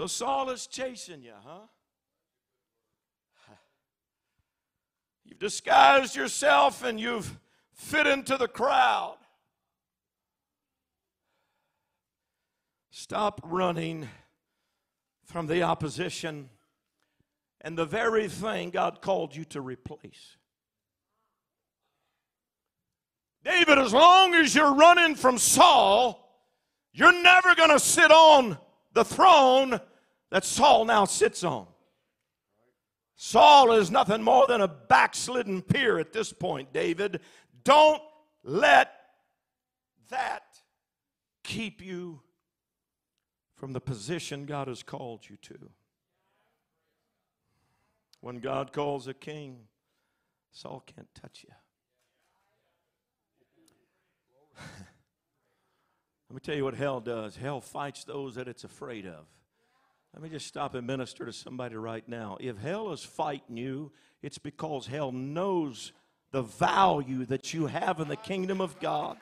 so 0.00 0.06
Saul 0.06 0.48
is 0.48 0.66
chasing 0.66 1.22
you, 1.22 1.34
huh? 1.44 1.66
You've 5.26 5.38
disguised 5.38 6.16
yourself 6.16 6.82
and 6.82 6.98
you've 6.98 7.38
fit 7.74 8.06
into 8.06 8.38
the 8.38 8.48
crowd. 8.48 9.18
Stop 12.90 13.42
running 13.44 14.08
from 15.26 15.46
the 15.46 15.64
opposition 15.64 16.48
and 17.60 17.76
the 17.76 17.84
very 17.84 18.26
thing 18.26 18.70
God 18.70 19.02
called 19.02 19.36
you 19.36 19.44
to 19.44 19.60
replace. 19.60 20.38
David, 23.44 23.76
as 23.76 23.92
long 23.92 24.34
as 24.34 24.54
you're 24.54 24.72
running 24.72 25.14
from 25.14 25.36
Saul, 25.36 26.26
you're 26.94 27.22
never 27.22 27.54
going 27.54 27.68
to 27.68 27.78
sit 27.78 28.10
on 28.10 28.56
the 28.94 29.04
throne 29.04 29.78
that 30.30 30.44
Saul 30.44 30.84
now 30.84 31.04
sits 31.04 31.44
on. 31.44 31.66
Saul 33.16 33.72
is 33.72 33.90
nothing 33.90 34.22
more 34.22 34.46
than 34.46 34.62
a 34.62 34.68
backslidden 34.68 35.60
peer 35.60 35.98
at 35.98 36.12
this 36.12 36.32
point, 36.32 36.72
David. 36.72 37.20
Don't 37.64 38.00
let 38.42 38.92
that 40.08 40.44
keep 41.44 41.82
you 41.82 42.20
from 43.56 43.72
the 43.72 43.80
position 43.80 44.46
God 44.46 44.68
has 44.68 44.82
called 44.82 45.28
you 45.28 45.36
to. 45.42 45.70
When 48.20 48.38
God 48.38 48.72
calls 48.72 49.06
a 49.06 49.14
king, 49.14 49.58
Saul 50.52 50.82
can't 50.86 51.14
touch 51.14 51.44
you. 51.46 51.54
Let 56.28 56.34
me 56.34 56.40
tell 56.40 56.54
you 56.54 56.64
what 56.64 56.74
hell 56.74 57.00
does 57.00 57.36
hell 57.36 57.60
fights 57.60 58.04
those 58.04 58.34
that 58.36 58.48
it's 58.48 58.64
afraid 58.64 59.06
of. 59.06 59.26
Let 60.12 60.22
me 60.22 60.28
just 60.28 60.46
stop 60.46 60.74
and 60.74 60.86
minister 60.86 61.24
to 61.24 61.32
somebody 61.32 61.76
right 61.76 62.06
now. 62.08 62.36
If 62.40 62.58
hell 62.58 62.92
is 62.92 63.04
fighting 63.04 63.56
you, 63.56 63.92
it's 64.22 64.38
because 64.38 64.86
hell 64.86 65.12
knows 65.12 65.92
the 66.32 66.42
value 66.42 67.24
that 67.26 67.54
you 67.54 67.66
have 67.66 68.00
in 68.00 68.08
the 68.08 68.16
kingdom 68.16 68.60
of 68.60 68.78
God. 68.80 69.18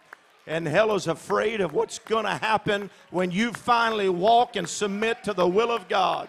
And 0.46 0.66
hell 0.66 0.94
is 0.94 1.06
afraid 1.06 1.60
of 1.60 1.74
what's 1.74 1.98
going 1.98 2.24
to 2.24 2.34
happen 2.34 2.90
when 3.10 3.30
you 3.30 3.52
finally 3.52 4.08
walk 4.08 4.56
and 4.56 4.66
submit 4.66 5.22
to 5.24 5.34
the 5.34 5.46
will 5.46 5.70
of 5.70 5.88
God. 5.88 6.28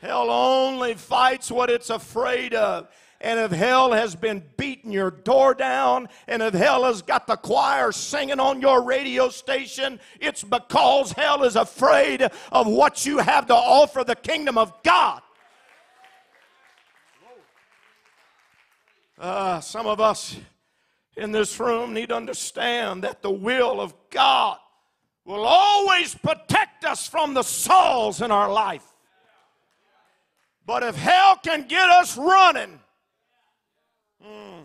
Hell 0.00 0.30
only 0.30 0.94
fights 0.94 1.50
what 1.50 1.68
it's 1.70 1.90
afraid 1.90 2.54
of. 2.54 2.88
And 3.20 3.40
if 3.40 3.50
hell 3.50 3.92
has 3.92 4.14
been 4.14 4.44
beating 4.56 4.92
your 4.92 5.10
door 5.10 5.52
down, 5.52 6.08
and 6.28 6.40
if 6.40 6.54
hell 6.54 6.84
has 6.84 7.02
got 7.02 7.26
the 7.26 7.36
choir 7.36 7.90
singing 7.90 8.38
on 8.38 8.60
your 8.60 8.84
radio 8.84 9.28
station, 9.28 9.98
it's 10.20 10.44
because 10.44 11.10
hell 11.12 11.42
is 11.42 11.56
afraid 11.56 12.22
of 12.52 12.68
what 12.68 13.04
you 13.04 13.18
have 13.18 13.46
to 13.46 13.54
offer 13.54 14.04
the 14.04 14.14
kingdom 14.14 14.56
of 14.56 14.72
God. 14.84 15.20
Uh, 19.18 19.58
some 19.58 19.88
of 19.88 20.00
us 20.00 20.36
in 21.16 21.32
this 21.32 21.58
room 21.58 21.92
need 21.92 22.10
to 22.10 22.14
understand 22.14 23.02
that 23.02 23.20
the 23.20 23.30
will 23.30 23.80
of 23.80 23.92
God 24.10 24.58
will 25.24 25.44
always 25.44 26.14
protect 26.14 26.84
us 26.84 27.08
from 27.08 27.34
the 27.34 27.42
Sauls 27.42 28.22
in 28.22 28.30
our 28.30 28.50
life. 28.50 28.84
But 30.64 30.84
if 30.84 30.94
hell 30.94 31.36
can 31.42 31.66
get 31.66 31.90
us 31.90 32.16
running, 32.16 32.78
Mm. 34.24 34.64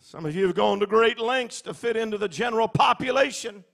Some 0.00 0.26
of 0.26 0.36
you 0.36 0.46
have 0.46 0.54
gone 0.54 0.80
to 0.80 0.86
great 0.86 1.18
lengths 1.18 1.62
to 1.62 1.74
fit 1.74 1.96
into 1.96 2.18
the 2.18 2.28
general 2.28 2.68
population. 2.68 3.64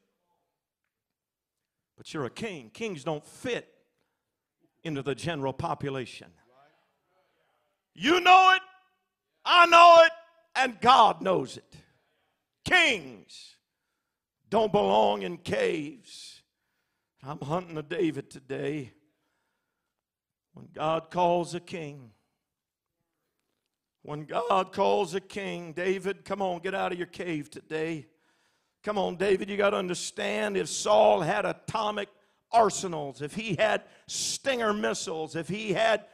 But 1.96 2.12
you're 2.12 2.24
a 2.24 2.30
king. 2.30 2.70
Kings 2.72 3.04
don't 3.04 3.24
fit 3.24 3.68
into 4.82 5.02
the 5.02 5.14
general 5.14 5.52
population. 5.52 6.28
You 7.94 8.20
know 8.20 8.52
it, 8.56 8.62
I 9.44 9.66
know 9.66 9.98
it, 10.04 10.12
and 10.56 10.80
God 10.80 11.20
knows 11.20 11.56
it. 11.56 11.76
Kings 12.64 13.56
don't 14.48 14.72
belong 14.72 15.22
in 15.22 15.36
caves. 15.36 16.42
I'm 17.22 17.40
hunting 17.40 17.76
a 17.76 17.82
David 17.82 18.30
today. 18.30 18.92
When 20.54 20.68
God 20.74 21.10
calls 21.10 21.54
a 21.54 21.60
king, 21.60 22.10
when 24.02 24.24
God 24.24 24.72
calls 24.72 25.14
a 25.14 25.20
king, 25.20 25.72
David, 25.72 26.24
come 26.24 26.42
on, 26.42 26.60
get 26.60 26.74
out 26.74 26.92
of 26.92 26.98
your 26.98 27.06
cave 27.06 27.50
today. 27.50 28.06
Come 28.82 28.98
on, 28.98 29.16
David, 29.16 29.48
you 29.48 29.56
got 29.56 29.70
to 29.70 29.76
understand 29.76 30.56
if 30.56 30.68
Saul 30.68 31.20
had 31.20 31.44
atomic 31.44 32.08
arsenals, 32.50 33.22
if 33.22 33.34
he 33.34 33.54
had 33.54 33.82
Stinger 34.08 34.72
missiles, 34.72 35.36
if 35.36 35.48
he 35.48 35.72
had 35.72 36.04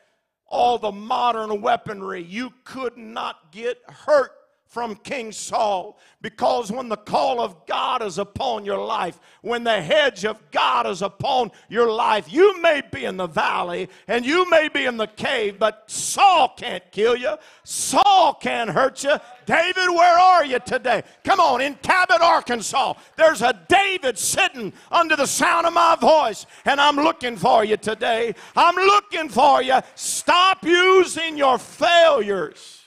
all 0.47 0.79
the 0.79 0.93
modern 0.93 1.63
weaponry, 1.63 2.23
you 2.23 2.53
could 2.65 2.97
not 2.97 3.53
get 3.53 3.79
hurt 3.89 4.33
from 4.69 4.95
King 4.97 5.33
Saul. 5.33 5.99
Because 6.21 6.71
when 6.71 6.89
the 6.89 6.97
call 6.97 7.41
of 7.41 7.67
God 7.67 8.03
is 8.03 8.19
upon 8.19 8.65
your 8.65 8.85
life, 8.85 9.19
when 9.41 9.65
the 9.65 9.81
hedge 9.81 10.25
of 10.25 10.51
God 10.51 10.87
is 10.87 11.01
upon 11.01 11.51
your 11.69 11.91
life, 11.91 12.31
you 12.31 12.61
may 12.61 12.83
be 12.93 13.05
in 13.05 13.17
the 13.17 13.27
valley 13.27 13.89
and 14.07 14.27
you 14.27 14.49
may 14.51 14.69
be 14.69 14.85
in 14.85 14.97
the 14.97 15.07
cave, 15.07 15.59
but 15.59 15.85
Saul 15.91 16.55
can't 16.57 16.83
kill 16.93 17.17
you. 17.17 17.37
Saul 17.65 18.35
can't 18.35 18.69
hurt 18.69 19.03
you. 19.05 19.17
David, 19.47 19.89
where 19.89 20.19
are 20.19 20.45
you 20.45 20.59
today? 20.59 21.03
Come 21.25 21.41
on, 21.41 21.61
in 21.63 21.75
Cabot, 21.77 22.21
Arkansas, 22.21 22.95
there's 23.17 23.41
a 23.41 23.59
David 23.69 24.19
sitting 24.19 24.73
under 24.91 25.17
the 25.17 25.27
sound 25.27 25.67
of 25.67 25.73
my 25.73 25.97
voice, 25.97 26.45
and 26.67 26.81
I'm 26.81 26.97
looking 26.97 27.37
for 27.37 27.65
you 27.65 27.79
today. 27.79 28.35
I'm 28.55 28.75
looking 28.75 29.31
for 29.31 29.63
you. 29.63 29.79
Stop 29.95 30.65
using 30.65 31.39
your 31.39 31.59
failures 31.59 32.79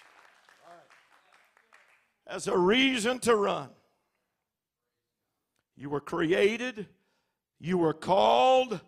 as 2.32 2.48
a 2.48 2.58
reason 2.58 3.20
to 3.20 3.36
run. 3.36 3.70
You 5.76 5.90
were 5.90 6.00
created, 6.00 6.88
You 7.60 7.78
were 7.78 7.94
called, 7.94 8.80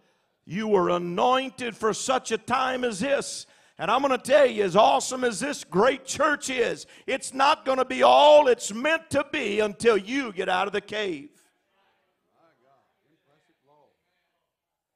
you 0.45 0.67
were 0.67 0.89
anointed 0.89 1.75
for 1.75 1.93
such 1.93 2.31
a 2.31 2.37
time 2.37 2.83
as 2.83 2.99
this. 3.01 3.45
And 3.77 3.89
I'm 3.89 4.01
going 4.01 4.17
to 4.17 4.17
tell 4.17 4.45
you, 4.45 4.63
as 4.63 4.75
awesome 4.75 5.23
as 5.23 5.39
this 5.39 5.63
great 5.63 6.05
church 6.05 6.49
is, 6.49 6.85
it's 7.07 7.33
not 7.33 7.65
going 7.65 7.79
to 7.79 7.85
be 7.85 8.03
all 8.03 8.47
it's 8.47 8.73
meant 8.73 9.09
to 9.09 9.25
be 9.31 9.59
until 9.59 9.97
you 9.97 10.31
get 10.31 10.47
out 10.47 10.67
of 10.67 10.73
the 10.73 10.81
cave. 10.81 11.29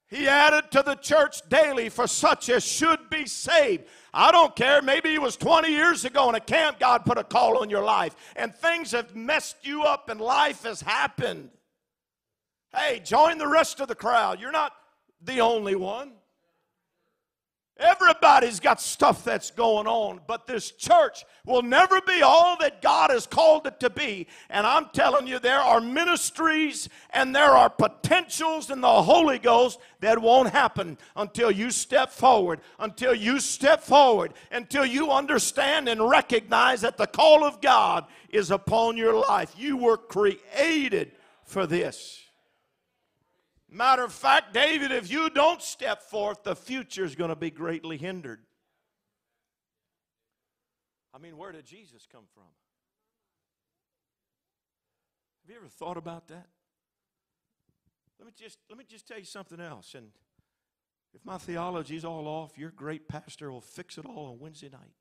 He 0.10 0.28
added 0.28 0.72
to 0.72 0.82
the 0.84 0.96
church 0.96 1.42
daily 1.50 1.90
for 1.90 2.08
such 2.08 2.50
as 2.50 2.64
should 2.64 3.10
be 3.10 3.26
saved. 3.26 3.86
I 4.14 4.32
don't 4.32 4.56
care. 4.56 4.82
Maybe 4.82 5.14
it 5.14 5.22
was 5.22 5.36
20 5.36 5.70
years 5.70 6.06
ago 6.06 6.30
in 6.30 6.36
a 6.36 6.40
camp 6.40 6.80
God 6.80 7.04
put 7.04 7.18
a 7.18 7.24
call 7.26 7.58
on 7.62 7.70
your 7.70 7.84
life 7.84 8.16
and 8.38 8.56
things 8.56 8.92
have 8.92 9.16
messed 9.16 9.58
you 9.64 9.84
up 9.84 10.10
and 10.10 10.22
life 10.22 10.64
has 10.64 10.80
happened. 10.80 11.50
Hey, 12.74 13.02
join 13.04 13.38
the 13.38 13.48
rest 13.48 13.82
of 13.82 13.90
the 13.90 13.96
crowd. 13.96 14.40
You're 14.40 14.52
not 14.52 14.72
the 15.22 15.42
only 15.42 15.76
one. 15.76 16.14
Everybody's 17.80 18.60
got 18.60 18.82
stuff 18.82 19.24
that's 19.24 19.52
going 19.52 19.86
on, 19.86 20.20
but 20.26 20.48
this 20.48 20.72
church 20.72 21.26
will 21.46 21.62
never 21.62 22.02
be 22.02 22.24
all 22.24 22.58
that 22.60 22.82
God 22.82 23.12
has 23.12 23.28
called 23.28 23.68
it 23.68 23.80
to 23.82 23.90
be. 23.90 24.28
And 24.50 24.66
I'm 24.66 24.90
telling 24.94 25.28
you, 25.28 25.38
there 25.38 25.60
are 25.60 25.80
ministries 25.80 26.90
and 27.12 27.36
there 27.36 27.52
are 27.52 27.70
potentials 27.70 28.72
in 28.72 28.82
the 28.82 29.02
Holy 29.04 29.38
Ghost 29.38 29.80
that 30.00 30.20
won't 30.20 30.50
happen 30.50 30.98
until 31.16 31.52
you 31.52 31.70
step 31.70 32.12
forward, 32.12 32.62
until 32.80 33.14
you 33.14 33.40
step 33.40 33.82
forward, 33.82 34.34
until 34.52 34.86
you 34.86 35.12
understand 35.12 35.88
and 35.88 36.10
recognize 36.10 36.82
that 36.82 36.98
the 36.98 37.08
call 37.08 37.44
of 37.44 37.62
God 37.62 38.06
is 38.30 38.50
upon 38.50 38.98
your 38.98 39.14
life. 39.14 39.54
You 39.56 39.78
were 39.78 39.98
created 39.98 41.12
for 41.44 41.68
this. 41.68 42.27
Matter 43.70 44.04
of 44.04 44.14
fact, 44.14 44.54
David, 44.54 44.92
if 44.92 45.12
you 45.12 45.30
don't 45.30 45.62
step 45.62 46.02
forth, 46.02 46.44
the 46.44 46.56
future 46.56 47.04
is 47.04 47.16
going 47.16 47.30
to 47.30 47.36
be 47.36 47.52
greatly 47.52 47.98
hindered. 47.98 48.40
I 51.14 51.18
mean, 51.18 51.38
where 51.38 51.52
did 51.52 51.66
Jesus 51.66 52.08
come 52.10 52.24
from? 52.34 52.44
Have 55.44 55.54
you 55.54 55.58
ever 55.58 55.68
thought 55.68 55.98
about 55.98 56.28
that? 56.28 56.48
Let 58.20 58.26
me 58.26 58.34
just 58.38 58.60
let 58.70 58.78
me 58.78 58.86
just 58.88 59.08
tell 59.08 59.20
you 59.20 59.26
something 59.26 59.60
else. 59.60 59.96
And 59.96 60.08
if 61.14 61.24
my 61.26 61.38
theology 61.38 61.96
is 61.96 62.06
all 62.06 62.28
off, 62.28 62.58
your 62.58 62.72
great 62.72 63.08
pastor 63.08 63.52
will 63.52 63.62
fix 63.62 63.98
it 63.98 64.06
all 64.06 64.28
on 64.28 64.40
Wednesday 64.40 64.70
night. 64.70 64.94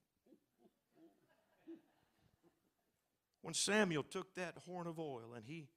When 3.42 3.54
Samuel 3.54 4.02
took 4.02 4.34
that 4.34 4.56
horn 4.66 4.86
of 4.86 4.98
oil 4.98 5.32
and 5.34 5.44
he 5.44 5.68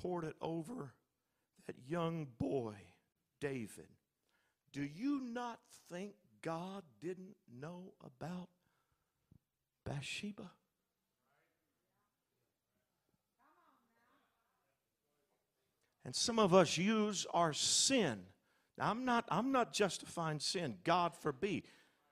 poured 0.00 0.24
it 0.24 0.36
over 0.40 0.94
that 1.68 1.76
young 1.86 2.26
boy, 2.38 2.74
David, 3.40 3.88
do 4.72 4.82
you 4.82 5.20
not 5.20 5.60
think 5.92 6.14
God 6.42 6.82
didn't 7.00 7.36
know 7.60 7.92
about 8.04 8.48
Bathsheba? 9.84 10.50
And 16.06 16.16
some 16.16 16.38
of 16.38 16.54
us 16.54 16.78
use 16.78 17.26
our 17.34 17.52
sin. 17.52 18.20
Now, 18.78 18.90
I'm 18.90 19.04
not, 19.04 19.26
I'm 19.28 19.52
not 19.52 19.74
justifying 19.74 20.40
sin. 20.40 20.76
God 20.84 21.14
forbid. 21.14 21.64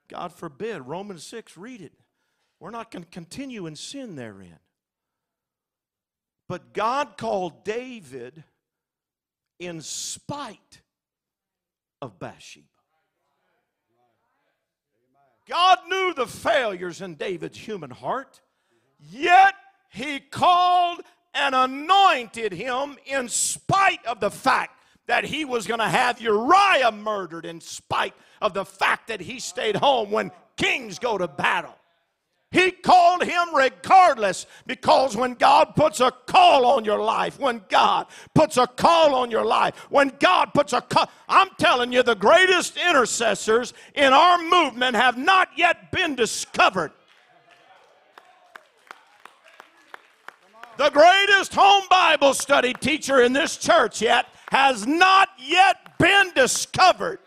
God 0.07 0.31
forbid. 0.31 0.83
Romans 0.83 1.23
6, 1.23 1.57
read 1.57 1.81
it. 1.81 1.93
We're 2.59 2.69
not 2.69 2.91
going 2.91 3.03
to 3.03 3.09
continue 3.09 3.65
in 3.65 3.75
sin 3.75 4.15
therein. 4.15 4.59
But 6.47 6.73
God 6.73 7.17
called 7.17 7.65
David 7.65 8.43
in 9.59 9.81
spite 9.81 10.81
of 12.01 12.19
Bathsheba. 12.19 12.65
God 15.47 15.79
knew 15.87 16.13
the 16.13 16.27
failures 16.27 17.01
in 17.01 17.15
David's 17.15 17.57
human 17.57 17.89
heart, 17.89 18.41
yet 18.99 19.53
he 19.89 20.19
called 20.19 21.01
and 21.33 21.55
anointed 21.55 22.51
him 22.51 22.97
in 23.05 23.29
spite 23.29 24.05
of 24.05 24.19
the 24.19 24.31
fact 24.31 24.73
that 25.07 25.23
he 25.23 25.45
was 25.45 25.65
going 25.65 25.79
to 25.79 25.87
have 25.87 26.19
Uriah 26.19 26.91
murdered, 26.91 27.45
in 27.45 27.61
spite 27.61 28.13
of 28.41 28.53
the 28.53 28.65
fact 28.65 29.07
that 29.07 29.21
he 29.21 29.39
stayed 29.39 29.77
home 29.77 30.11
when 30.11 30.31
kings 30.57 30.99
go 30.99 31.17
to 31.17 31.27
battle. 31.27 31.75
He 32.49 32.71
called 32.71 33.23
him 33.23 33.53
regardless 33.53 34.45
because 34.65 35.17
when 35.17 35.33
God 35.33 35.75
puts 35.75 35.99
a 35.99 36.11
call 36.11 36.65
on 36.65 36.85
your 36.85 36.99
life, 36.99 37.39
when 37.39 37.61
God 37.67 38.07
puts 38.33 38.55
a 38.55 38.65
call 38.65 39.15
on 39.15 39.29
your 39.29 39.43
life, 39.43 39.75
when 39.89 40.13
God 40.19 40.53
puts 40.53 40.71
a 40.71 40.79
call, 40.79 41.09
I'm 41.27 41.49
telling 41.57 41.91
you, 41.91 42.03
the 42.03 42.15
greatest 42.15 42.77
intercessors 42.77 43.73
in 43.95 44.13
our 44.13 44.41
movement 44.41 44.95
have 44.95 45.17
not 45.17 45.49
yet 45.57 45.91
been 45.91 46.15
discovered. 46.15 46.93
The 50.77 50.89
greatest 50.91 51.53
home 51.53 51.83
Bible 51.89 52.33
study 52.33 52.71
teacher 52.73 53.23
in 53.23 53.33
this 53.33 53.57
church 53.57 54.01
yet 54.01 54.27
has 54.51 54.87
not 54.87 55.29
yet 55.37 55.97
been 55.97 56.31
discovered. 56.33 57.19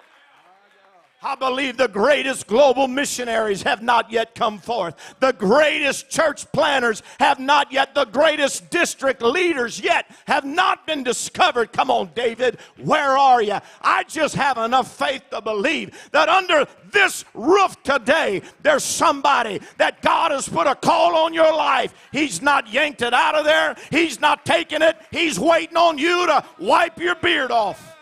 I 1.22 1.34
believe 1.34 1.76
the 1.76 1.86
greatest 1.86 2.46
global 2.46 2.88
missionaries 2.88 3.62
have 3.64 3.82
not 3.82 4.10
yet 4.10 4.34
come 4.34 4.58
forth. 4.58 4.94
The 5.20 5.32
greatest 5.32 6.08
church 6.08 6.50
planners 6.50 7.02
have 7.18 7.38
not 7.38 7.70
yet. 7.70 7.94
The 7.94 8.06
greatest 8.06 8.70
district 8.70 9.20
leaders 9.20 9.78
yet 9.78 10.06
have 10.26 10.46
not 10.46 10.86
been 10.86 11.02
discovered. 11.02 11.72
Come 11.72 11.90
on, 11.90 12.10
David, 12.14 12.58
where 12.78 13.18
are 13.18 13.42
you? 13.42 13.58
I 13.82 14.04
just 14.04 14.34
have 14.34 14.56
enough 14.56 14.96
faith 14.96 15.22
to 15.30 15.42
believe 15.42 16.08
that 16.12 16.30
under 16.30 16.66
this 16.90 17.26
roof 17.34 17.76
today, 17.82 18.40
there's 18.62 18.84
somebody 18.84 19.60
that 19.76 20.00
God 20.00 20.30
has 20.30 20.48
put 20.48 20.66
a 20.66 20.74
call 20.74 21.16
on 21.16 21.34
your 21.34 21.54
life. 21.54 21.92
He's 22.12 22.40
not 22.40 22.72
yanked 22.72 23.02
it 23.02 23.12
out 23.12 23.34
of 23.34 23.44
there, 23.44 23.76
He's 23.90 24.22
not 24.22 24.46
taking 24.46 24.80
it. 24.80 24.96
He's 25.10 25.38
waiting 25.38 25.76
on 25.76 25.98
you 25.98 26.26
to 26.28 26.42
wipe 26.58 26.98
your 26.98 27.14
beard 27.16 27.50
off. 27.50 27.94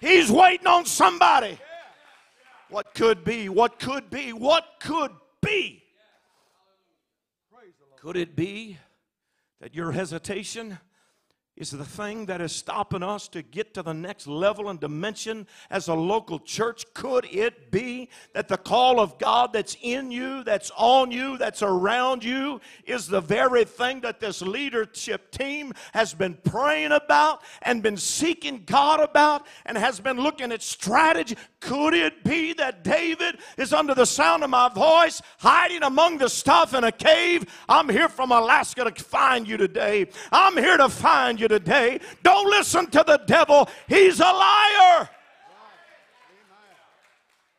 He's 0.00 0.30
waiting 0.30 0.66
on 0.66 0.86
somebody 0.86 1.58
what 2.74 2.92
could 2.92 3.22
be? 3.22 3.48
What 3.48 3.78
could 3.78 4.10
be? 4.10 4.32
What 4.32 4.64
could 4.80 5.12
be? 5.40 5.84
Could 8.00 8.16
it 8.16 8.34
be 8.34 8.78
that 9.60 9.76
your 9.76 9.92
hesitation 9.92 10.78
is 11.56 11.70
the 11.70 11.84
thing 11.84 12.26
that 12.26 12.40
is 12.40 12.50
stopping 12.50 13.04
us 13.04 13.28
to 13.28 13.40
get 13.40 13.74
to 13.74 13.82
the 13.82 13.94
next 13.94 14.26
level 14.26 14.70
and 14.70 14.80
dimension 14.80 15.46
as 15.70 15.86
a 15.86 15.94
local 15.94 16.40
church? 16.40 16.84
Could 16.94 17.26
it 17.26 17.70
be 17.70 18.08
that 18.32 18.48
the 18.48 18.56
call 18.56 18.98
of 18.98 19.18
God 19.18 19.52
that's 19.52 19.76
in 19.80 20.10
you, 20.10 20.42
that's 20.42 20.72
on 20.76 21.12
you, 21.12 21.38
that's 21.38 21.62
around 21.62 22.24
you, 22.24 22.60
is 22.86 23.06
the 23.06 23.20
very 23.20 23.64
thing 23.64 24.00
that 24.00 24.18
this 24.18 24.42
leadership 24.42 25.30
team 25.30 25.72
has 25.92 26.12
been 26.12 26.34
praying 26.42 26.90
about 26.90 27.42
and 27.62 27.84
been 27.84 27.96
seeking 27.96 28.64
God 28.66 28.98
about 28.98 29.46
and 29.64 29.78
has 29.78 30.00
been 30.00 30.16
looking 30.16 30.50
at 30.50 30.60
strategy? 30.60 31.36
Could 31.60 31.94
it 31.94 32.24
be 32.24 32.52
that 32.54 32.82
David 32.82 33.38
is 33.56 33.72
under 33.72 33.94
the 33.94 34.06
sound 34.06 34.42
of 34.42 34.50
my 34.50 34.68
voice, 34.70 35.22
hiding 35.38 35.84
among 35.84 36.18
the 36.18 36.28
stuff 36.28 36.74
in 36.74 36.82
a 36.82 36.92
cave? 36.92 37.44
I'm 37.68 37.88
here 37.88 38.08
from 38.08 38.32
Alaska 38.32 38.90
to 38.90 39.04
find 39.04 39.46
you 39.46 39.56
today. 39.56 40.08
I'm 40.32 40.56
here 40.56 40.76
to 40.76 40.88
find 40.88 41.38
you 41.40 41.43
you 41.44 41.48
today. 41.48 42.00
Don't 42.22 42.48
listen 42.48 42.86
to 42.86 43.04
the 43.06 43.20
devil, 43.26 43.68
he's 43.86 44.20
a 44.20 44.24
liar. 44.24 45.08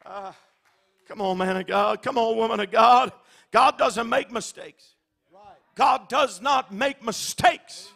Uh, 0.05 0.31
come 1.07 1.21
on, 1.21 1.37
man 1.37 1.57
of 1.57 1.65
God. 1.65 2.01
Come 2.01 2.17
on, 2.17 2.35
woman 2.37 2.59
of 2.59 2.69
God. 2.69 3.11
God 3.51 3.77
doesn't 3.77 4.07
make 4.07 4.31
mistakes. 4.31 4.95
God 5.75 6.07
does 6.07 6.41
not 6.41 6.73
make 6.73 7.03
mistakes. 7.03 7.91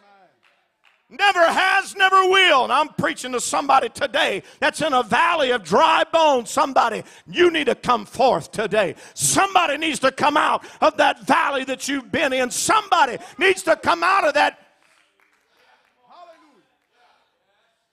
Never 1.10 1.44
has, 1.44 1.96
never 1.96 2.30
will. 2.30 2.66
And 2.66 2.74
I'm 2.74 2.90
preaching 2.90 3.32
to 3.32 3.42
somebody 3.42 3.90
today 3.90 4.44
that's 4.60 4.82
in 4.82 4.94
a 4.94 5.02
valley 5.02 5.50
of 5.52 5.64
dry 5.64 6.04
bones. 6.04 6.52
Somebody, 6.52 7.04
you 7.26 7.50
need 7.50 7.66
to 7.66 7.74
come 7.74 8.06
forth 8.06 8.52
today. 8.52 8.96
Somebody 9.16 9.78
needs 9.78 10.00
to 10.00 10.12
come 10.12 10.38
out 10.38 10.64
of 10.82 10.98
that 10.98 11.26
valley 11.26 11.64
that 11.64 11.88
you've 11.88 12.12
been 12.12 12.32
in. 12.32 12.52
Somebody 12.52 13.18
needs 13.40 13.64
to 13.64 13.76
come 13.76 14.04
out 14.04 14.28
of 14.28 14.36
that 14.36 14.69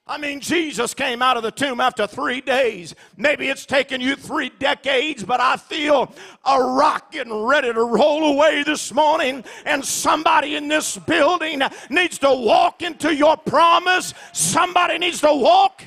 I 0.08 0.18
mean, 0.18 0.38
Jesus 0.38 0.94
came 0.94 1.20
out 1.20 1.36
of 1.36 1.42
the 1.42 1.50
tomb 1.50 1.80
after 1.80 2.06
three 2.06 2.40
days. 2.40 2.94
Maybe 3.16 3.48
it's 3.48 3.66
taken 3.66 4.00
you 4.00 4.14
three 4.14 4.50
decades, 4.60 5.24
but 5.24 5.40
I 5.40 5.56
feel 5.56 6.14
a 6.44 6.62
rock 6.62 7.10
getting 7.10 7.34
ready 7.34 7.72
to 7.72 7.82
roll 7.82 8.34
away 8.34 8.62
this 8.62 8.92
morning. 8.92 9.42
And 9.64 9.84
somebody 9.84 10.54
in 10.54 10.68
this 10.68 10.96
building 10.96 11.60
needs 11.90 12.18
to 12.18 12.32
walk 12.32 12.82
into 12.82 13.12
your 13.12 13.36
promise. 13.36 14.14
Somebody 14.32 14.98
needs 14.98 15.20
to 15.22 15.34
walk. 15.34 15.82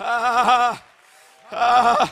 Uh, 0.00 0.76
uh, 1.52 2.08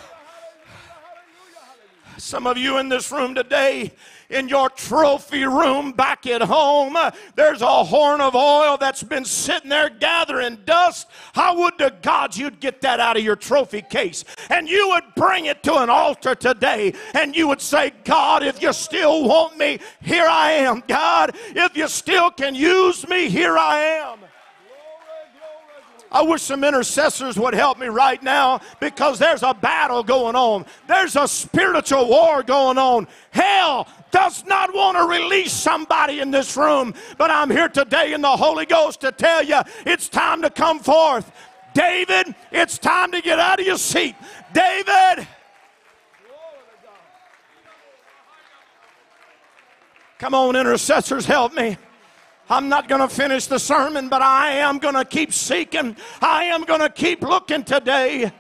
Some 2.21 2.47
of 2.47 2.59
you 2.59 2.77
in 2.77 2.91
this 2.91 3.11
room 3.11 3.35
today, 3.35 3.93
in 4.29 4.47
your 4.49 4.68
trophy 4.68 5.45
room 5.45 5.93
back 5.93 6.27
at 6.27 6.43
home, 6.43 6.95
uh, 6.95 7.11
there's 7.35 7.62
a 7.62 7.85
horn 7.85 8.21
of 8.21 8.35
oil 8.35 8.77
that's 8.77 9.03
been 9.03 9.25
sitting 9.25 9.71
there 9.71 9.89
gathering 9.89 10.59
dust. 10.66 11.09
How 11.33 11.59
would 11.59 11.79
to 11.79 11.95
God 12.03 12.37
you'd 12.37 12.61
get 12.61 12.83
that 12.83 13.01
out 13.01 13.16
of 13.16 13.25
your 13.25 13.37
trophy 13.37 13.81
case 13.81 14.25
and 14.51 14.68
you 14.68 14.91
would 14.91 15.14
bring 15.16 15.47
it 15.47 15.62
to 15.62 15.77
an 15.79 15.89
altar 15.89 16.35
today 16.35 16.93
and 17.14 17.35
you 17.35 17.49
would 17.49 17.62
say, 17.62 17.91
God, 18.05 18.43
if 18.43 18.61
you 18.61 18.73
still 18.75 19.25
want 19.27 19.57
me, 19.57 19.79
here 20.03 20.27
I 20.29 20.53
am. 20.53 20.83
God, 20.87 21.35
if 21.49 21.75
you 21.75 21.89
still 21.89 22.31
can 22.31 22.55
use 22.55 23.09
me, 23.09 23.31
here 23.31 23.57
I 23.57 23.77
am. 23.79 24.30
I 26.12 26.22
wish 26.22 26.42
some 26.42 26.64
intercessors 26.64 27.38
would 27.38 27.54
help 27.54 27.78
me 27.78 27.86
right 27.86 28.20
now 28.22 28.61
because 28.80 29.18
there's 29.18 29.44
a 29.44 29.54
battle 29.54 30.02
going 30.02 30.34
on. 30.34 30.66
There's 30.88 31.14
a 31.14 31.28
spiritual 31.28 32.08
war 32.08 32.42
going 32.42 32.78
on. 32.78 33.06
Hell 33.30 33.86
does 34.11 34.44
not 34.44 34.74
want 34.74 34.96
to 34.96 35.04
release 35.04 35.52
somebody 35.52 36.18
in 36.18 36.32
this 36.32 36.56
room, 36.56 36.94
but 37.16 37.30
I'm 37.30 37.48
here 37.48 37.68
today 37.68 38.12
in 38.12 38.22
the 38.22 38.28
Holy 38.28 38.66
Ghost 38.66 39.02
to 39.02 39.12
tell 39.12 39.44
you 39.44 39.61
it's 39.86 40.08
time 40.08 40.42
to 40.42 40.50
come 40.50 40.80
forth. 40.80 41.30
David, 41.74 42.34
it's 42.50 42.78
time 42.78 43.12
to 43.12 43.20
get 43.20 43.38
out 43.38 43.61
of 43.61 43.66
your 43.66 43.78
seat. 43.78 44.16
David, 44.52 45.28
come 50.18 50.34
on, 50.34 50.56
intercessors, 50.56 51.24
help 51.24 51.54
me. 51.54 51.76
I'm 52.51 52.68
not 52.68 52.88
going 52.88 53.01
to 53.01 53.09
finish 53.09 53.46
the 53.46 53.61
sermon, 53.61 54.09
but 54.09 54.22
I 54.22 54.55
am 54.55 54.78
going 54.78 54.96
to 54.96 55.05
keep 55.05 55.32
seeking. 55.32 55.96
I 56.20 56.44
am 56.44 56.64
going 56.64 56.80
to 56.80 56.88
keep 56.88 57.22
looking 57.22 57.62
today. 57.62 58.32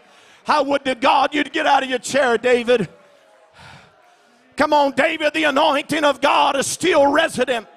How 0.42 0.64
would 0.64 0.84
to 0.84 0.96
God 0.96 1.32
you'd 1.32 1.52
get 1.52 1.64
out 1.64 1.84
of 1.84 1.88
your 1.88 2.00
chair, 2.00 2.36
David? 2.36 2.88
Come 4.56 4.72
on, 4.72 4.92
David, 4.92 5.32
the 5.32 5.44
anointing 5.44 6.02
of 6.02 6.20
God 6.20 6.56
is 6.56 6.66
still 6.66 7.06
resident. 7.06 7.68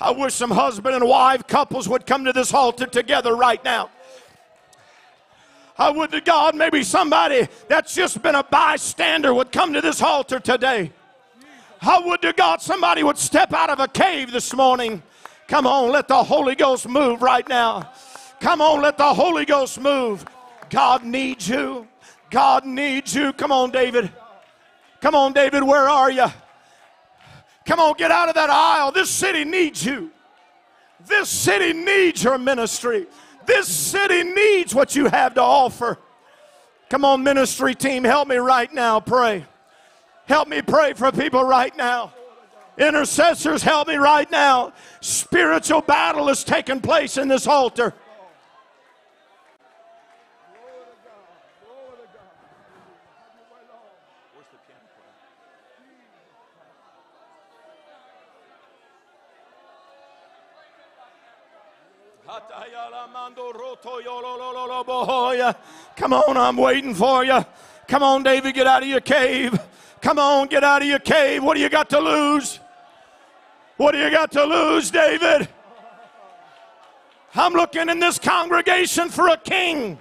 I 0.00 0.10
wish 0.10 0.34
some 0.34 0.50
husband 0.50 0.96
and 0.96 1.06
wife 1.06 1.46
couples 1.46 1.88
would 1.88 2.04
come 2.04 2.24
to 2.24 2.32
this 2.32 2.52
altar 2.52 2.86
together 2.86 3.36
right 3.36 3.62
now. 3.64 3.90
I 5.78 5.90
would 5.90 6.10
to 6.10 6.20
God 6.20 6.56
maybe 6.56 6.82
somebody 6.82 7.46
that's 7.68 7.94
just 7.94 8.20
been 8.20 8.34
a 8.34 8.42
bystander 8.42 9.32
would 9.32 9.52
come 9.52 9.72
to 9.74 9.80
this 9.80 10.02
altar 10.02 10.40
today. 10.40 10.92
I 11.80 12.00
would 12.00 12.20
to 12.22 12.32
God 12.32 12.60
somebody 12.60 13.04
would 13.04 13.18
step 13.18 13.52
out 13.52 13.70
of 13.70 13.78
a 13.78 13.86
cave 13.86 14.32
this 14.32 14.52
morning. 14.52 15.02
Come 15.46 15.66
on, 15.66 15.90
let 15.92 16.08
the 16.08 16.22
Holy 16.22 16.56
Ghost 16.56 16.88
move 16.88 17.22
right 17.22 17.48
now. 17.48 17.92
Come 18.40 18.60
on, 18.60 18.82
let 18.82 18.98
the 18.98 19.14
Holy 19.14 19.44
Ghost 19.44 19.80
move. 19.80 20.24
God 20.68 21.04
needs 21.04 21.48
you. 21.48 21.86
God 22.30 22.66
needs 22.66 23.14
you. 23.14 23.32
Come 23.32 23.52
on, 23.52 23.70
David. 23.70 24.10
Come 25.00 25.14
on, 25.14 25.32
David, 25.32 25.62
where 25.62 25.88
are 25.88 26.10
you? 26.10 26.26
Come 27.64 27.78
on, 27.78 27.94
get 27.96 28.10
out 28.10 28.28
of 28.28 28.34
that 28.34 28.50
aisle. 28.50 28.90
This 28.90 29.10
city 29.10 29.44
needs 29.44 29.84
you. 29.84 30.10
This 31.06 31.28
city 31.28 31.72
needs 31.72 32.24
your 32.24 32.36
ministry. 32.36 33.06
This 33.48 33.66
city 33.66 34.24
needs 34.24 34.74
what 34.74 34.94
you 34.94 35.06
have 35.06 35.32
to 35.34 35.42
offer. 35.42 35.96
Come 36.90 37.02
on, 37.06 37.22
ministry 37.22 37.74
team, 37.74 38.04
help 38.04 38.28
me 38.28 38.36
right 38.36 38.70
now. 38.70 39.00
Pray. 39.00 39.46
Help 40.26 40.48
me 40.48 40.60
pray 40.60 40.92
for 40.92 41.10
people 41.10 41.42
right 41.42 41.74
now. 41.74 42.12
Intercessors, 42.76 43.62
help 43.62 43.88
me 43.88 43.96
right 43.96 44.30
now. 44.30 44.74
Spiritual 45.00 45.80
battle 45.80 46.28
is 46.28 46.44
taking 46.44 46.82
place 46.82 47.16
in 47.16 47.26
this 47.26 47.46
altar. 47.46 47.94
Come 65.96 66.12
on, 66.12 66.36
I'm 66.36 66.56
waiting 66.56 66.94
for 66.94 67.24
you. 67.24 67.44
Come 67.86 68.02
on, 68.02 68.22
David, 68.22 68.54
get 68.54 68.66
out 68.66 68.82
of 68.82 68.88
your 68.88 69.00
cave. 69.00 69.58
Come 70.00 70.18
on, 70.18 70.46
get 70.46 70.64
out 70.64 70.82
of 70.82 70.88
your 70.88 70.98
cave. 70.98 71.42
What 71.42 71.54
do 71.54 71.60
you 71.60 71.68
got 71.68 71.90
to 71.90 72.00
lose? 72.00 72.60
What 73.76 73.92
do 73.92 73.98
you 73.98 74.10
got 74.10 74.32
to 74.32 74.44
lose, 74.44 74.90
David? 74.90 75.48
I'm 77.34 77.52
looking 77.52 77.88
in 77.88 78.00
this 78.00 78.18
congregation 78.18 79.08
for 79.08 79.28
a 79.28 79.36
king. 79.36 79.98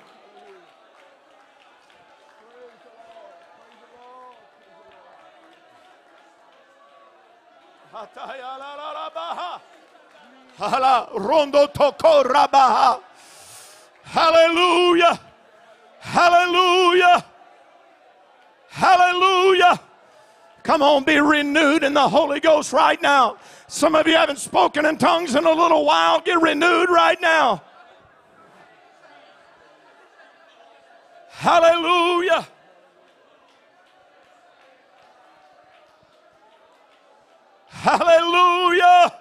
Rondo 10.59 11.67
toko 11.67 12.23
rabaha. 12.23 13.01
Hallelujah. 14.07 15.19
Hallelujah. 15.99 17.25
Hallelujah. 18.69 19.79
Come 20.63 20.81
on, 20.81 21.03
be 21.03 21.19
renewed 21.19 21.83
in 21.83 21.93
the 21.93 22.07
Holy 22.07 22.39
Ghost 22.39 22.71
right 22.71 23.01
now. 23.01 23.37
Some 23.67 23.95
of 23.95 24.07
you 24.07 24.15
haven't 24.15 24.39
spoken 24.39 24.85
in 24.85 24.97
tongues 24.97 25.35
in 25.35 25.45
a 25.45 25.51
little 25.51 25.85
while. 25.85 26.21
Get 26.21 26.41
renewed 26.41 26.89
right 26.89 27.19
now. 27.21 27.61
Hallelujah. 31.29 32.47
Hallelujah. 37.67 39.16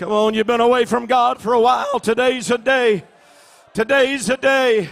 Come 0.00 0.12
on, 0.12 0.32
you've 0.32 0.46
been 0.46 0.62
away 0.62 0.86
from 0.86 1.04
God 1.04 1.42
for 1.42 1.52
a 1.52 1.60
while. 1.60 2.00
Today's 2.00 2.50
a 2.50 2.56
day. 2.56 3.04
Today's 3.74 4.30
a 4.30 4.38
day. 4.38 4.88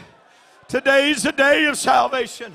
Today's 0.68 1.24
a 1.24 1.32
day 1.32 1.64
of 1.64 1.78
salvation. 1.78 2.54